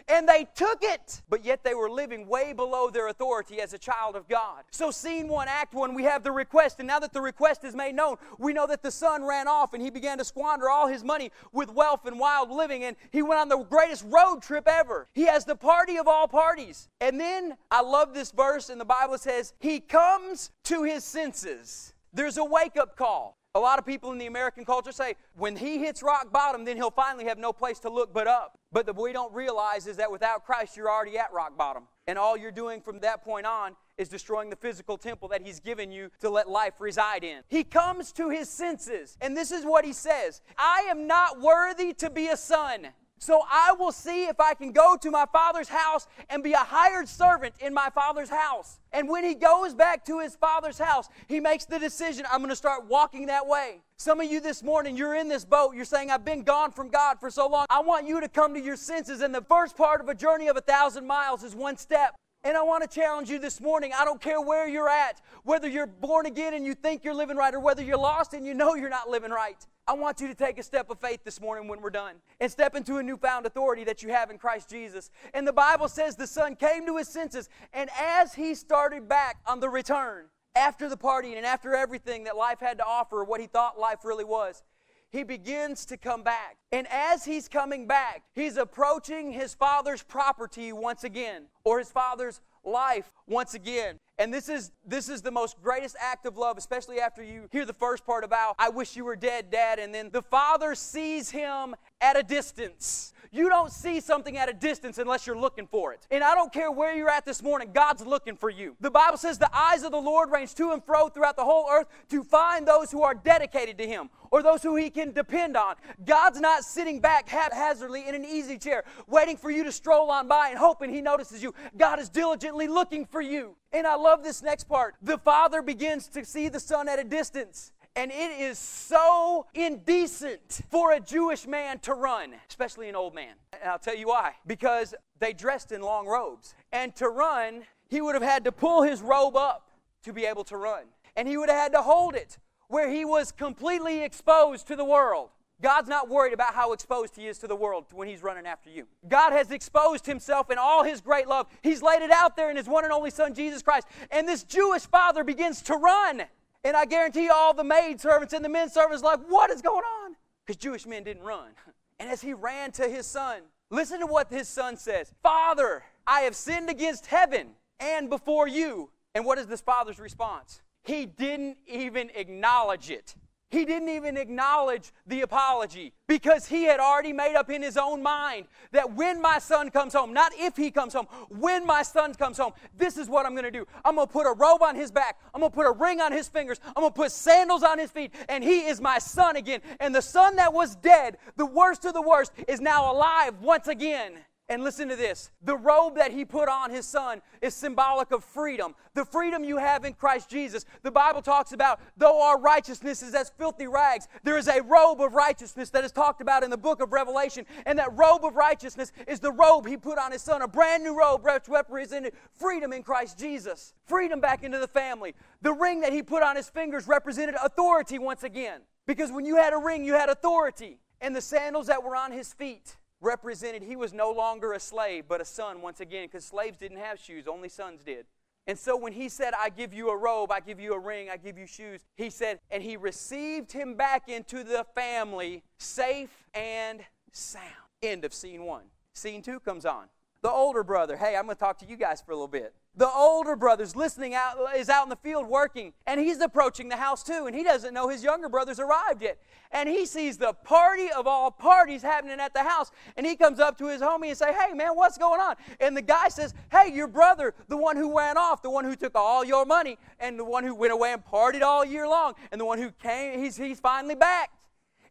and 0.09 0.29
they 0.29 0.47
took 0.55 0.83
it, 0.83 1.23
but 1.29 1.45
yet 1.45 1.65
they 1.65 1.75
were 1.75 1.91
living 1.91 2.27
way 2.27 2.53
below 2.53 2.91
their 2.91 3.09
authority 3.09 3.61
as 3.61 3.73
a 3.73 3.79
child 3.79 4.17
of 4.17 4.29
God. 4.29 4.65
So, 4.71 4.91
scene 4.91 5.29
one, 5.29 5.49
act 5.49 5.75
one, 5.75 5.95
we 5.95 6.05
have 6.05 6.23
the 6.23 6.33
request, 6.33 6.79
and 6.79 6.87
now 6.87 6.99
that 6.99 7.13
the 7.13 7.21
request 7.21 7.65
is 7.65 7.75
made 7.75 7.95
known, 7.95 8.17
we 8.39 8.53
know 8.53 8.67
that 8.67 8.83
the 8.83 8.91
son 8.91 9.25
ran 9.25 9.49
off 9.49 9.75
and 9.75 9.83
he 9.83 9.91
began 9.91 10.19
to 10.19 10.25
squander 10.25 10.69
all 10.69 10.87
his 10.87 11.05
money 11.05 11.31
with 11.53 11.71
wealth 11.71 12.07
and 12.07 12.19
wild 12.19 12.51
living, 12.51 12.85
and 12.85 12.97
he 13.11 13.23
went 13.23 13.41
on 13.41 13.49
the 13.49 13.59
greatest 13.65 14.05
road 14.09 14.43
trip 14.43 14.69
ever. 14.69 15.09
He 15.15 15.27
has 15.27 15.45
the 15.45 15.57
party 15.57 15.97
of 15.99 16.09
all 16.09 16.29
parties. 16.29 16.89
And 17.01 17.21
then 17.21 17.57
I 17.71 17.83
love 17.83 18.15
this 18.15 18.31
verse, 18.31 18.69
and 18.69 18.81
the 18.81 18.85
Bible 18.85 19.19
says, 19.19 19.55
He 19.61 19.81
comes 19.81 20.51
to 20.65 20.83
his 20.83 21.05
senses. 21.05 21.95
There's 22.13 22.37
a 22.37 22.45
wake 22.45 22.77
up 22.77 22.97
call. 22.97 23.39
A 23.55 23.61
lot 23.61 23.79
of 23.79 23.85
people 23.85 24.13
in 24.13 24.19
the 24.19 24.27
American 24.27 24.65
culture 24.65 24.93
say 24.93 25.15
when 25.37 25.57
he 25.57 25.79
hits 25.79 26.03
rock 26.03 26.33
bottom, 26.33 26.65
then 26.65 26.79
he'll 26.79 26.91
finally 26.91 27.27
have 27.27 27.37
no 27.37 27.53
place 27.53 27.79
to 27.81 27.91
look 27.91 28.15
but 28.15 28.27
up. 28.27 28.59
But 28.73 28.87
what 28.87 28.97
we 28.97 29.13
don't 29.13 29.33
realize 29.35 29.87
is 29.87 29.99
that 29.99 30.11
without 30.11 30.47
Christ, 30.47 30.75
you're 30.75 30.91
already 30.91 31.19
at 31.19 31.31
rock 31.35 31.59
bottom. 31.59 31.83
And 32.07 32.19
all 32.19 32.35
you're 32.35 32.51
doing 32.51 32.81
from 32.81 33.01
that 33.01 33.23
point 33.23 33.45
on 33.45 33.77
is 33.99 34.09
destroying 34.09 34.49
the 34.49 34.57
physical 34.57 34.97
temple 34.97 35.29
that 35.29 35.43
he's 35.43 35.61
given 35.61 35.93
you 35.93 36.11
to 36.21 36.31
let 36.31 36.49
life 36.49 36.81
reside 36.81 37.25
in. 37.25 37.43
He 37.49 37.63
comes 37.63 38.11
to 38.13 38.31
his 38.31 38.49
senses, 38.49 39.19
and 39.21 39.37
this 39.37 39.53
is 39.53 39.67
what 39.67 39.85
he 39.85 39.93
says 39.93 40.41
I 40.57 40.87
am 40.89 41.07
not 41.07 41.39
worthy 41.39 41.93
to 41.95 42.09
be 42.09 42.29
a 42.29 42.39
son. 42.39 42.89
So 43.23 43.41
I 43.49 43.73
will 43.79 43.93
see 43.93 44.25
if 44.25 44.41
I 44.41 44.55
can 44.55 44.73
go 44.73 44.97
to 44.97 45.09
my 45.09 45.27
father's 45.33 45.69
house 45.69 46.09
and 46.29 46.43
be 46.43 46.55
a 46.55 46.59
hired 46.59 47.07
servant 47.07 47.55
in 47.61 47.73
my 47.73 47.89
father's 47.95 48.29
house. 48.29 48.81
And 48.93 49.09
when 49.09 49.23
he 49.23 49.35
goes 49.35 49.75
back 49.75 50.05
to 50.07 50.19
his 50.19 50.35
father's 50.35 50.77
house, 50.77 51.09
he 51.29 51.39
makes 51.39 51.65
the 51.65 51.79
decision 51.79 52.27
I'm 52.29 52.41
going 52.41 52.51
to 52.51 52.57
start 52.57 52.89
walking 52.89 53.27
that 53.27 53.47
way. 53.47 53.81
Some 53.97 54.21
of 54.21 54.29
you 54.29 54.41
this 54.41 54.65
morning, 54.65 54.97
you're 54.97 55.15
in 55.15 55.29
this 55.29 55.45
boat. 55.45 55.77
You're 55.77 55.85
saying, 55.85 56.11
I've 56.11 56.25
been 56.25 56.43
gone 56.43 56.73
from 56.73 56.89
God 56.89 57.21
for 57.21 57.31
so 57.31 57.47
long. 57.47 57.67
I 57.71 57.79
want 57.79 58.09
you 58.09 58.21
to 58.21 58.29
come 58.29 58.55
to 58.55 58.61
your 58.61 58.75
senses. 58.75 59.21
And 59.21 59.33
the 59.33 59.43
first 59.43 59.77
part 59.77 60.01
of 60.01 60.09
a 60.09 60.17
journey 60.17 60.49
of 60.49 60.57
a 60.57 60.61
thousand 60.61 61.07
miles 61.07 61.45
is 61.45 61.55
one 61.55 61.77
step. 61.77 62.17
And 62.43 62.57
I 62.57 62.63
want 62.65 62.83
to 62.83 62.89
challenge 62.89 63.31
you 63.31 63.39
this 63.39 63.61
morning. 63.61 63.93
I 63.97 64.05
don't 64.05 64.21
care 64.21 64.41
where 64.41 64.67
you're 64.67 64.89
at, 64.89 65.21
whether 65.45 65.69
you're 65.69 65.87
born 65.87 66.27
again 66.27 66.55
and 66.55 66.67
you 66.67 66.75
think 66.75 67.05
you're 67.05 67.15
living 67.15 67.37
right, 67.37 67.55
or 67.55 67.61
whether 67.61 67.85
you're 67.85 67.97
lost 67.97 68.35
and 68.35 68.45
you 68.45 68.53
know 68.53 68.75
you're 68.75 68.91
not 68.91 69.09
living 69.09 69.31
right. 69.31 69.65
I 69.87 69.95
want 69.95 70.21
you 70.21 70.29
to 70.29 70.35
take 70.35 70.59
a 70.59 70.63
step 70.63 70.91
of 70.91 71.01
faith 71.01 71.25
this 71.25 71.41
morning 71.41 71.67
when 71.69 71.81
we're 71.81 71.91
done 71.91 72.17
and 72.41 72.51
step 72.51 72.77
into 72.77 72.99
a 72.99 73.03
newfound 73.03 73.47
authority 73.47 73.83
that 73.85 74.03
you 74.03 74.11
have 74.11 74.31
in 74.31 74.39
Christ 74.39 74.71
Jesus. 74.71 75.11
And 75.35 75.47
the 75.47 75.53
Bible 75.53 75.89
says 75.89 76.15
the 76.15 76.27
son 76.27 76.55
came 76.55 76.87
to 76.87 76.97
his 76.99 77.09
senses, 77.09 77.49
and 77.73 77.91
as 77.99 78.35
he 78.35 78.55
started 78.55 79.09
back 79.09 79.39
on 79.45 79.59
the 79.59 79.69
return, 79.69 80.27
after 80.55 80.89
the 80.89 80.97
party 80.97 81.35
and 81.35 81.45
after 81.45 81.75
everything 81.75 82.25
that 82.25 82.37
life 82.37 82.61
had 82.61 82.79
to 82.79 82.85
offer, 82.85 83.25
what 83.25 83.41
he 83.41 83.47
thought 83.47 83.79
life 83.79 84.05
really 84.05 84.25
was, 84.25 84.63
he 85.11 85.25
begins 85.25 85.85
to 85.87 85.97
come 85.97 86.23
back. 86.23 86.59
And 86.71 86.87
as 86.89 87.25
he's 87.25 87.49
coming 87.49 87.87
back, 87.87 88.23
he's 88.35 88.57
approaching 88.57 89.33
his 89.33 89.55
father's 89.55 90.03
property 90.03 90.73
once 90.73 91.05
again, 91.05 91.47
or 91.65 91.79
his 91.79 91.91
father's 91.91 92.41
life 92.65 93.11
once 93.27 93.55
again. 93.55 93.99
And 94.23 94.33
this 94.33 94.49
is 94.49 94.71
this 94.87 95.09
is 95.09 95.21
the 95.21 95.33
most 95.33 95.61
greatest 95.61 95.97
act 95.99 96.27
of 96.27 96.39
love, 96.39 96.57
especially 96.57 97.01
after 97.01 97.25
you 97.25 97.49
hear 97.51 97.65
the 97.65 97.73
first 97.73 98.07
part 98.07 98.23
about 98.23 98.55
I 98.57 98.69
wish 98.69 98.95
you 98.95 99.05
were 99.05 99.17
dead, 99.17 99.51
dad, 99.51 99.81
and 99.81 99.93
then 99.93 100.11
the 100.13 100.23
father 100.23 100.77
sees 100.77 101.31
him 101.31 101.75
at 102.01 102.17
a 102.17 102.23
distance. 102.23 103.12
You 103.35 103.49
don't 103.49 103.73
see 103.73 103.99
something 104.01 104.37
at 104.37 104.51
a 104.51 104.53
distance 104.53 104.99
unless 104.99 105.27
you're 105.27 105.39
looking 105.39 105.67
for 105.67 105.95
it. 105.95 106.07
And 106.11 106.23
I 106.23 106.35
don't 106.35 106.53
care 106.53 106.71
where 106.71 106.95
you're 106.95 107.09
at 107.09 107.25
this 107.25 107.43
morning, 107.43 107.71
God's 107.73 108.05
looking 108.05 108.37
for 108.37 108.51
you. 108.51 108.77
The 108.79 108.91
Bible 108.91 109.17
says 109.17 109.39
the 109.39 109.49
eyes 109.57 109.85
of 109.85 109.91
the 109.91 110.01
Lord 110.01 110.31
range 110.31 110.55
to 110.57 110.73
and 110.73 110.85
fro 110.85 111.09
throughout 111.09 111.37
the 111.37 111.45
whole 111.45 111.67
earth 111.71 111.87
to 112.11 112.23
find 112.23 112.69
those 112.69 112.91
who 112.91 113.03
are 113.03 113.15
dedicated 113.15 113.79
to 113.79 113.87
Him 113.87 114.11
or 114.31 114.43
those 114.43 114.63
who 114.63 114.77
He 114.77 114.91
can 114.91 115.13
depend 115.13 115.57
on. 115.57 115.77
God's 116.05 116.41
not 116.41 116.63
sitting 116.63 117.01
back 117.01 117.27
haphazardly 117.27 118.07
in 118.07 118.15
an 118.15 118.27
easy 118.27 118.59
chair, 118.59 118.85
waiting 119.07 119.39
for 119.39 119.51
you 119.51 119.65
to 119.65 119.73
stroll 119.73 120.11
on 120.11 120.29
by 120.29 120.51
and 120.51 120.59
hoping 120.59 120.91
He 120.91 121.01
notices 121.01 121.43
you. 121.43 121.55
God 121.75 121.99
is 122.01 122.11
diligently 122.11 122.69
looking 122.69 123.07
for 123.07 123.23
you. 123.23 123.57
And 123.73 123.87
I 123.87 123.95
love 123.95 124.23
this 124.23 124.43
next 124.43 124.65
part. 124.65 124.97
The 125.01 125.17
Father 125.17 125.63
begins 125.63 126.07
to 126.09 126.23
see 126.27 126.51
the 126.51 126.61
Son 126.61 126.87
at 126.87 126.99
a 126.99 127.05
distance. 127.05 127.73
And 127.95 128.11
it 128.11 128.41
is 128.41 128.59
so 128.59 129.47
indecent 129.55 130.63
for 130.71 130.93
a 130.93 131.01
Jewish 131.01 131.47
man 131.47 131.79
to 131.81 131.93
run, 131.93 132.33
especially 132.49 132.89
an 132.89 132.97
old 132.97 133.15
man. 133.15 133.35
And 133.53 133.71
I'll 133.71 133.79
tell 133.79 133.97
you 133.97 134.09
why. 134.09 134.33
Because 134.47 134.95
they 135.19 135.33
dressed 135.33 135.73
in 135.73 135.83
long 135.83 136.07
robes. 136.07 136.55
And 136.73 136.95
to 136.97 137.09
run, 137.09 137.65
he 137.89 138.01
would 138.01 138.15
have 138.15 138.23
had 138.23 138.45
to 138.45 138.53
pull 138.53 138.83
his 138.83 139.03
robe 139.03 139.37
up 139.37 139.71
to 140.05 140.13
be 140.13 140.25
able 140.25 140.45
to 140.45 140.57
run. 140.57 140.85
And 141.17 141.29
he 141.29 141.37
would 141.37 141.51
have 141.51 141.59
had 141.59 141.73
to 141.73 141.83
hold 141.83 142.15
it 142.15 142.39
where 142.69 142.91
he 142.91 143.05
was 143.05 143.31
completely 143.31 144.03
exposed 144.03 144.67
to 144.69 144.77
the 144.77 144.85
world. 144.85 145.29
God's 145.61 145.89
not 145.89 146.09
worried 146.09 146.33
about 146.33 146.55
how 146.55 146.73
exposed 146.73 147.15
he 147.15 147.29
is 147.29 147.39
to 147.39 147.47
the 147.47 147.55
world 147.55 147.85
when 147.93 148.09
he's 148.09 148.23
running 148.23 148.47
after 148.47 148.71
you. 148.71 148.87
God 149.09 149.33
has 149.33 149.51
exposed 149.51 150.07
himself 150.07 150.51
in 150.51 150.59
all 150.59 150.83
his 150.83 151.01
great 151.01 151.29
love. 151.29 151.47
He's 151.63 151.83
laid 151.83 152.03
it 152.03 152.11
out 152.11 152.35
there 152.35 152.51
in 152.51 152.57
his 152.57 152.67
one 152.67 152.85
and 152.85 152.93
only 152.93 153.11
son, 153.11 153.35
Jesus 153.35 153.63
Christ. 153.63 153.87
And 154.11 154.27
this 154.27 154.43
Jewish 154.43 154.83
father 154.83 155.23
begins 155.23 155.63
to 155.63 155.75
run. 155.75 156.23
And 156.65 156.77
I 156.77 156.85
guarantee 156.85 157.25
you, 157.25 157.33
all 157.33 157.55
the 157.55 157.65
maid 157.65 158.01
servants 158.01 158.33
and 158.33 158.45
the 158.45 158.49
men 158.49 158.71
servants 158.71 159.03
like, 159.03 159.21
what 159.29 159.51
is 159.51 159.63
going 159.63 159.85
on? 160.05 160.17
Because 160.47 160.57
Jewish 160.57 160.87
men 160.87 161.05
didn't 161.05 161.25
run. 161.25 161.51
And 162.01 162.11
as 162.11 162.21
he 162.21 162.33
ran 162.33 162.73
to 162.73 162.89
his 162.89 163.07
son, 163.07 163.43
listen 163.71 164.01
to 164.01 164.07
what 164.07 164.29
his 164.29 164.49
son 164.49 164.77
says 164.77 165.13
Father, 165.23 165.85
I 166.05 166.23
have 166.23 166.35
sinned 166.35 166.69
against 166.69 167.07
heaven 167.07 167.51
and 167.79 168.11
before 168.11 168.49
you. 168.49 168.91
And 169.15 169.25
what 169.25 169.39
is 169.39 169.47
this 169.47 169.61
father's 169.61 170.01
response? 170.01 170.63
He 170.83 171.07
didn't 171.07 171.59
even 171.69 172.11
acknowledge 172.17 172.91
it. 172.91 173.15
He 173.53 173.67
didn't 173.67 173.91
even 173.91 174.17
acknowledge 174.17 174.93
the 175.07 175.21
apology 175.21 175.93
because 176.09 176.47
he 176.47 176.65
had 176.65 176.81
already 176.81 177.13
made 177.13 177.37
up 177.37 177.51
in 177.51 177.61
his 177.61 177.77
own 177.77 178.03
mind 178.03 178.47
that 178.71 178.95
when 178.95 179.21
my 179.21 179.39
son 179.39 179.71
comes 179.71 179.93
home, 179.93 180.15
not 180.15 180.33
if 180.35 180.57
he 180.57 180.71
comes 180.71 180.95
home, 180.95 181.07
when 181.29 181.67
my 181.67 181.83
son 181.83 182.15
comes 182.15 182.39
home, 182.39 182.55
this 182.79 182.97
is 182.97 183.11
what 183.11 183.27
I'm 183.27 183.33
going 183.33 183.45
to 183.45 183.51
do. 183.51 183.67
I'm 183.85 183.97
going 183.97 184.07
to 184.07 184.13
put 184.13 184.27
a 184.27 184.33
robe 184.33 184.63
on 184.63 184.75
his 184.75 184.91
back. 184.91 185.21
I'm 185.35 185.43
going 185.43 185.53
to 185.53 185.55
put 185.55 185.67
a 185.67 185.71
ring 185.71 186.01
on 186.01 186.13
his 186.13 186.29
fingers. 186.29 186.61
I'm 186.65 186.81
going 186.81 186.95
to 186.95 186.97
put 186.97 187.13
sandals 187.13 187.63
on 187.63 187.79
his 187.79 187.91
feet. 187.91 188.15
And 188.31 188.43
he 188.43 188.61
is 188.61 188.81
my 188.81 188.99
son 188.99 189.37
again. 189.37 189.61
And 189.81 189.95
the 189.95 190.01
son 190.01 190.37
that 190.37 190.55
was 190.55 190.75
dead, 190.77 191.19
the 191.37 191.45
worst 191.45 191.85
of 191.85 191.93
the 191.93 192.01
worst, 192.01 192.33
is 192.49 192.59
now 192.59 192.91
alive 192.91 193.35
once 193.43 193.69
again. 193.69 194.15
And 194.49 194.63
listen 194.63 194.89
to 194.89 194.97
this 194.97 195.31
the 195.43 195.57
robe 195.57 195.97
that 195.97 196.13
he 196.13 196.25
put 196.25 196.49
on 196.49 196.71
his 196.71 196.85
son 196.85 197.23
is 197.41 197.55
symbolic 197.55 198.11
of 198.11 198.25
freedom. 198.25 198.75
The 198.95 199.05
freedom 199.05 199.45
you 199.45 199.57
have 199.57 199.85
in 199.85 199.95
Christ 199.95 200.29
Jesus. 200.29 200.67
The 200.83 200.91
Bible 200.91 201.23
talks 201.23 201.53
about, 201.53 201.81
though 201.97 202.23
our 202.23 202.39
righteousness 202.39 203.03
is 203.03 203.15
as 203.15 203.31
filthy 203.31 203.67
rags, 203.67 204.09
there 204.25 204.37
is 204.37 204.49
a 204.49 204.61
robe 204.63 205.01
of 205.01 205.15
righteousness 205.15 205.71
that 205.71 205.85
is 205.85 205.93
talked 205.93 206.21
about 206.21 206.43
in 206.43 206.51
the 206.51 206.59
book 206.59 206.83
of 206.83 206.93
Revelation. 206.93 207.47
And 207.65 207.79
that 207.79 207.97
robe 207.97 208.25
of 208.25 208.35
righteousness 208.35 208.93
is 209.07 209.21
the 209.21 209.33
robe 209.33 209.67
he 209.67 209.77
put 209.77 209.99
on 209.99 210.13
his 210.13 210.23
son, 210.23 210.43
a 210.43 210.49
brand 210.49 210.83
new 210.83 210.99
robe 210.99 211.25
which 211.25 211.49
represented 211.49 212.13
freedom 212.35 212.73
in 212.73 212.83
Christ 212.83 213.19
Jesus, 213.19 213.75
freedom 213.87 214.21
back 214.21 214.43
into 214.43 214.59
the 214.59 214.69
family. 214.69 215.15
The 215.41 215.53
ring 215.53 215.81
that 215.81 215.93
he 215.93 216.03
put 216.03 216.23
on 216.23 216.37
his 216.37 216.51
fingers 216.51 216.87
represented 216.87 217.37
authority 217.43 217.99
once 217.99 218.23
again. 218.23 218.61
Because 218.87 219.13
when 219.13 219.25
you 219.25 219.37
had 219.37 219.53
a 219.53 219.59
ring, 219.59 219.85
you 219.85 219.95
had 219.95 220.09
authority. 220.09 220.79
And 221.01 221.17
the 221.17 221.21
sandals 221.21 221.69
that 221.69 221.83
were 221.83 221.97
on 221.97 222.13
his 222.13 222.33
feet 222.33 222.77
represented 223.03 223.63
he 223.63 223.77
was 223.77 223.93
no 223.93 224.11
longer 224.11 224.53
a 224.53 224.61
slave, 224.61 225.05
but 225.09 225.21
a 225.21 225.25
son 225.25 225.61
once 225.61 225.81
again, 225.81 226.07
because 226.07 226.25
slaves 226.25 226.57
didn't 226.57 226.79
have 226.79 226.99
shoes, 226.99 227.27
only 227.27 227.49
sons 227.49 227.83
did. 227.85 228.07
And 228.47 228.59
so 228.59 228.77
when 228.77 228.93
he 228.93 229.09
said, 229.09 229.35
I 229.39 229.51
give 229.51 229.73
you 229.73 229.91
a 229.91 229.97
robe, 229.97 230.33
I 230.33 230.41
give 230.41 230.59
you 230.59 230.75
a 230.75 230.79
ring, 230.79 231.09
I 231.11 231.17
give 231.17 231.39
you 231.39 231.47
shoes, 231.47 231.83
he 231.97 232.11
said, 232.11 232.41
and 232.51 232.63
he 232.63 232.77
received 232.77 233.53
him 233.53 233.75
back 233.75 234.09
into 234.09 234.43
the 234.43 234.67
family 234.75 235.43
safe 235.59 236.25
and 236.35 236.81
sound. 237.13 237.45
End 237.83 238.05
of 238.05 238.15
scene 238.15 238.45
one. 238.45 238.65
Scene 238.95 239.23
two 239.23 239.41
comes 239.41 239.65
on. 239.65 239.87
The 240.23 240.31
older 240.31 240.63
brother, 240.63 240.97
hey, 240.97 241.17
I'm 241.17 241.25
going 241.25 241.35
to 241.35 241.41
talk 241.41 241.59
to 241.59 241.67
you 241.67 241.77
guys 241.77 242.01
for 242.01 242.13
a 242.13 242.15
little 242.15 242.29
bit. 242.29 242.55
The 242.77 242.89
older 242.89 243.35
brother's 243.35 243.75
listening 243.75 244.15
out, 244.15 244.37
is 244.57 244.69
out 244.69 244.85
in 244.85 244.89
the 244.89 244.97
field 244.97 245.27
working, 245.27 245.73
and 245.85 245.99
he's 245.99 246.21
approaching 246.21 246.69
the 246.69 246.77
house 246.77 247.03
too, 247.03 247.27
and 247.27 247.35
he 247.35 247.43
doesn't 247.43 247.75
know 247.75 247.89
his 247.89 248.05
younger 248.05 248.29
brother's 248.29 248.61
arrived 248.61 249.03
yet. 249.03 249.19
And 249.51 249.69
he 249.69 249.85
sees 249.85 250.19
the 250.19 250.33
party 250.33 250.93
of 250.93 251.09
all 251.09 251.33
parties 251.33 251.83
happening 251.83 252.21
at 252.21 252.35
the 252.35 252.45
house, 252.45 252.71
and 252.97 253.05
he 253.05 253.17
comes 253.17 253.41
up 253.41 253.59
to 253.59 253.67
his 253.67 253.83
homie 253.83 254.11
and 254.11 254.17
say, 254.17 254.33
"Hey, 254.33 254.55
man, 254.55 254.77
what's 254.77 254.97
going 254.97 255.21
on?" 255.21 255.35
And 255.59 255.77
the 255.77 255.83
guy 255.83 256.09
says, 256.09 256.35
"Hey, 256.53 256.73
your 256.73 256.87
brother, 256.87 257.35
the 257.49 257.57
one 257.57 257.77
who 257.77 257.99
ran 257.99 258.17
off, 258.17 258.43
the 258.43 258.51
one 258.51 258.65
who 258.65 258.77
took 258.77 258.95
all 258.95 259.25
your 259.25 259.45
money, 259.45 259.77
and 259.99 260.17
the 260.17 260.25
one 260.25 260.45
who 260.45 260.55
went 260.55 260.73
away 260.73 260.93
and 260.93 261.05
partied 261.05 261.43
all 261.43 261.65
year 261.65 261.89
long, 261.89 262.15
and 262.31 262.41
the 262.41 262.45
one 262.45 262.59
who 262.59 262.71
came, 262.71 263.19
he's 263.19 263.37
he's 263.37 263.59
finally 263.59 263.97
back." 263.97 264.31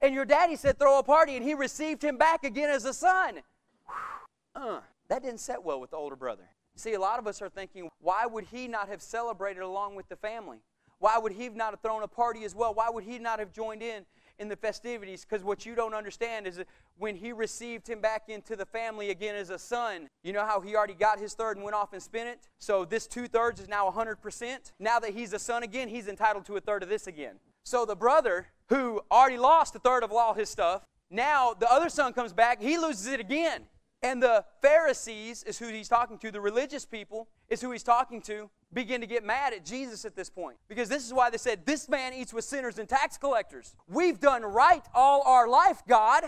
And 0.02 0.14
your 0.14 0.26
daddy 0.26 0.58
said, 0.58 0.78
"Throw 0.78 1.00
a 1.00 1.04
party," 1.04 1.38
and 1.38 1.46
he 1.46 1.54
received 1.54 2.04
him 2.04 2.18
back 2.18 2.44
again 2.44 2.70
as 2.70 2.84
a 2.84 2.94
son. 2.94 3.42
Uh, 4.54 4.82
that 5.12 5.22
didn't 5.22 5.42
set 5.42 5.64
well 5.64 5.80
with 5.80 5.92
the 5.92 5.98
older 5.98 6.16
brother. 6.16 6.48
See, 6.76 6.94
a 6.94 7.00
lot 7.00 7.20
of 7.20 7.28
us 7.28 7.42
are 7.42 7.50
thinking, 7.50 7.90
why 8.00 8.26
would 8.26 8.46
he 8.46 8.68
not 8.68 8.88
have 8.88 9.02
celebrated 9.02 9.62
along 9.62 9.96
with 9.96 10.08
the 10.10 10.16
family? 10.16 10.60
Why 11.00 11.18
would 11.18 11.34
he 11.34 11.50
not 11.50 11.72
have 11.72 11.82
thrown 11.82 12.02
a 12.02 12.08
party 12.08 12.46
as 12.46 12.56
well? 12.56 12.74
Why 12.74 12.90
would 12.90 13.04
he 13.04 13.20
not 13.20 13.40
have 13.40 13.52
joined 13.52 13.84
in? 13.84 14.06
in 14.42 14.48
the 14.48 14.56
festivities 14.56 15.24
because 15.24 15.44
what 15.44 15.68
you 15.68 15.76
don't 15.76 15.94
understand 15.94 16.48
is 16.48 16.56
that 16.56 16.68
when 16.98 17.16
he 17.16 17.32
received 17.32 17.88
him 17.88 18.02
back 18.02 18.24
into 18.28 18.56
the 18.56 18.66
family 18.66 19.12
again 19.12 19.36
as 19.36 19.52
a 19.52 19.60
son, 19.60 20.10
you 20.24 20.34
know 20.34 20.44
how 20.44 20.60
he 20.60 20.76
already 20.76 20.96
got 20.96 21.20
his 21.20 21.36
third 21.36 21.58
and 21.58 21.64
went 21.64 21.76
off 21.76 21.94
and 21.94 22.02
spent 22.02 22.28
it? 22.28 22.40
So 22.60 22.84
this 22.84 23.06
two 23.06 23.28
thirds 23.28 23.62
is 23.62 23.68
now 23.68 23.88
100%. 23.90 24.72
Now 24.80 24.98
that 25.00 25.12
he's 25.12 25.32
a 25.34 25.40
son 25.40 25.62
again, 25.62 25.88
he's 25.88 26.08
entitled 26.08 26.46
to 26.46 26.58
a 26.58 26.60
third 26.60 26.82
of 26.82 26.90
this 26.90 27.06
again. 27.06 27.36
So 27.64 27.86
the 27.86 27.96
brother 27.96 28.48
who 28.70 29.02
already 29.12 29.38
lost 29.38 29.76
a 29.76 29.80
third 29.80 30.04
of 30.04 30.12
all 30.12 30.34
his 30.34 30.50
stuff, 30.50 30.84
now 31.12 31.54
the 31.54 31.72
other 31.72 31.90
son 31.90 32.12
comes 32.12 32.34
back, 32.34 32.60
he 32.60 32.80
loses 32.80 33.06
it 33.06 33.20
again. 33.20 33.66
And 34.04 34.22
the 34.22 34.46
Pharisees 34.62 35.44
is 35.44 35.60
who 35.60 35.68
he's 35.68 35.88
talking 35.88 36.18
to, 36.20 36.32
the 36.32 36.42
religious 36.42 36.86
people 36.86 37.28
is 37.50 37.62
who 37.62 37.72
he's 37.72 37.84
talking 37.84 38.22
to, 38.24 38.50
begin 38.74 39.00
to 39.02 39.08
get 39.08 39.24
mad 39.24 39.54
at 39.54 39.64
Jesus 39.64 40.06
at 40.06 40.16
this 40.16 40.30
point. 40.30 40.58
Because 40.68 40.90
this 40.90 41.06
is 41.06 41.14
why 41.14 41.30
they 41.30 41.38
said, 41.38 41.66
This 41.66 41.88
man 41.88 42.14
eats 42.14 42.34
with 42.34 42.44
sinners 42.44 42.80
and 42.80 42.90
tax 42.90 43.18
collectors. 43.18 43.76
We've 43.88 44.20
done 44.20 44.42
right 44.42 44.84
all 44.96 45.22
our 45.24 45.48
life, 45.48 45.84
God, 45.88 46.24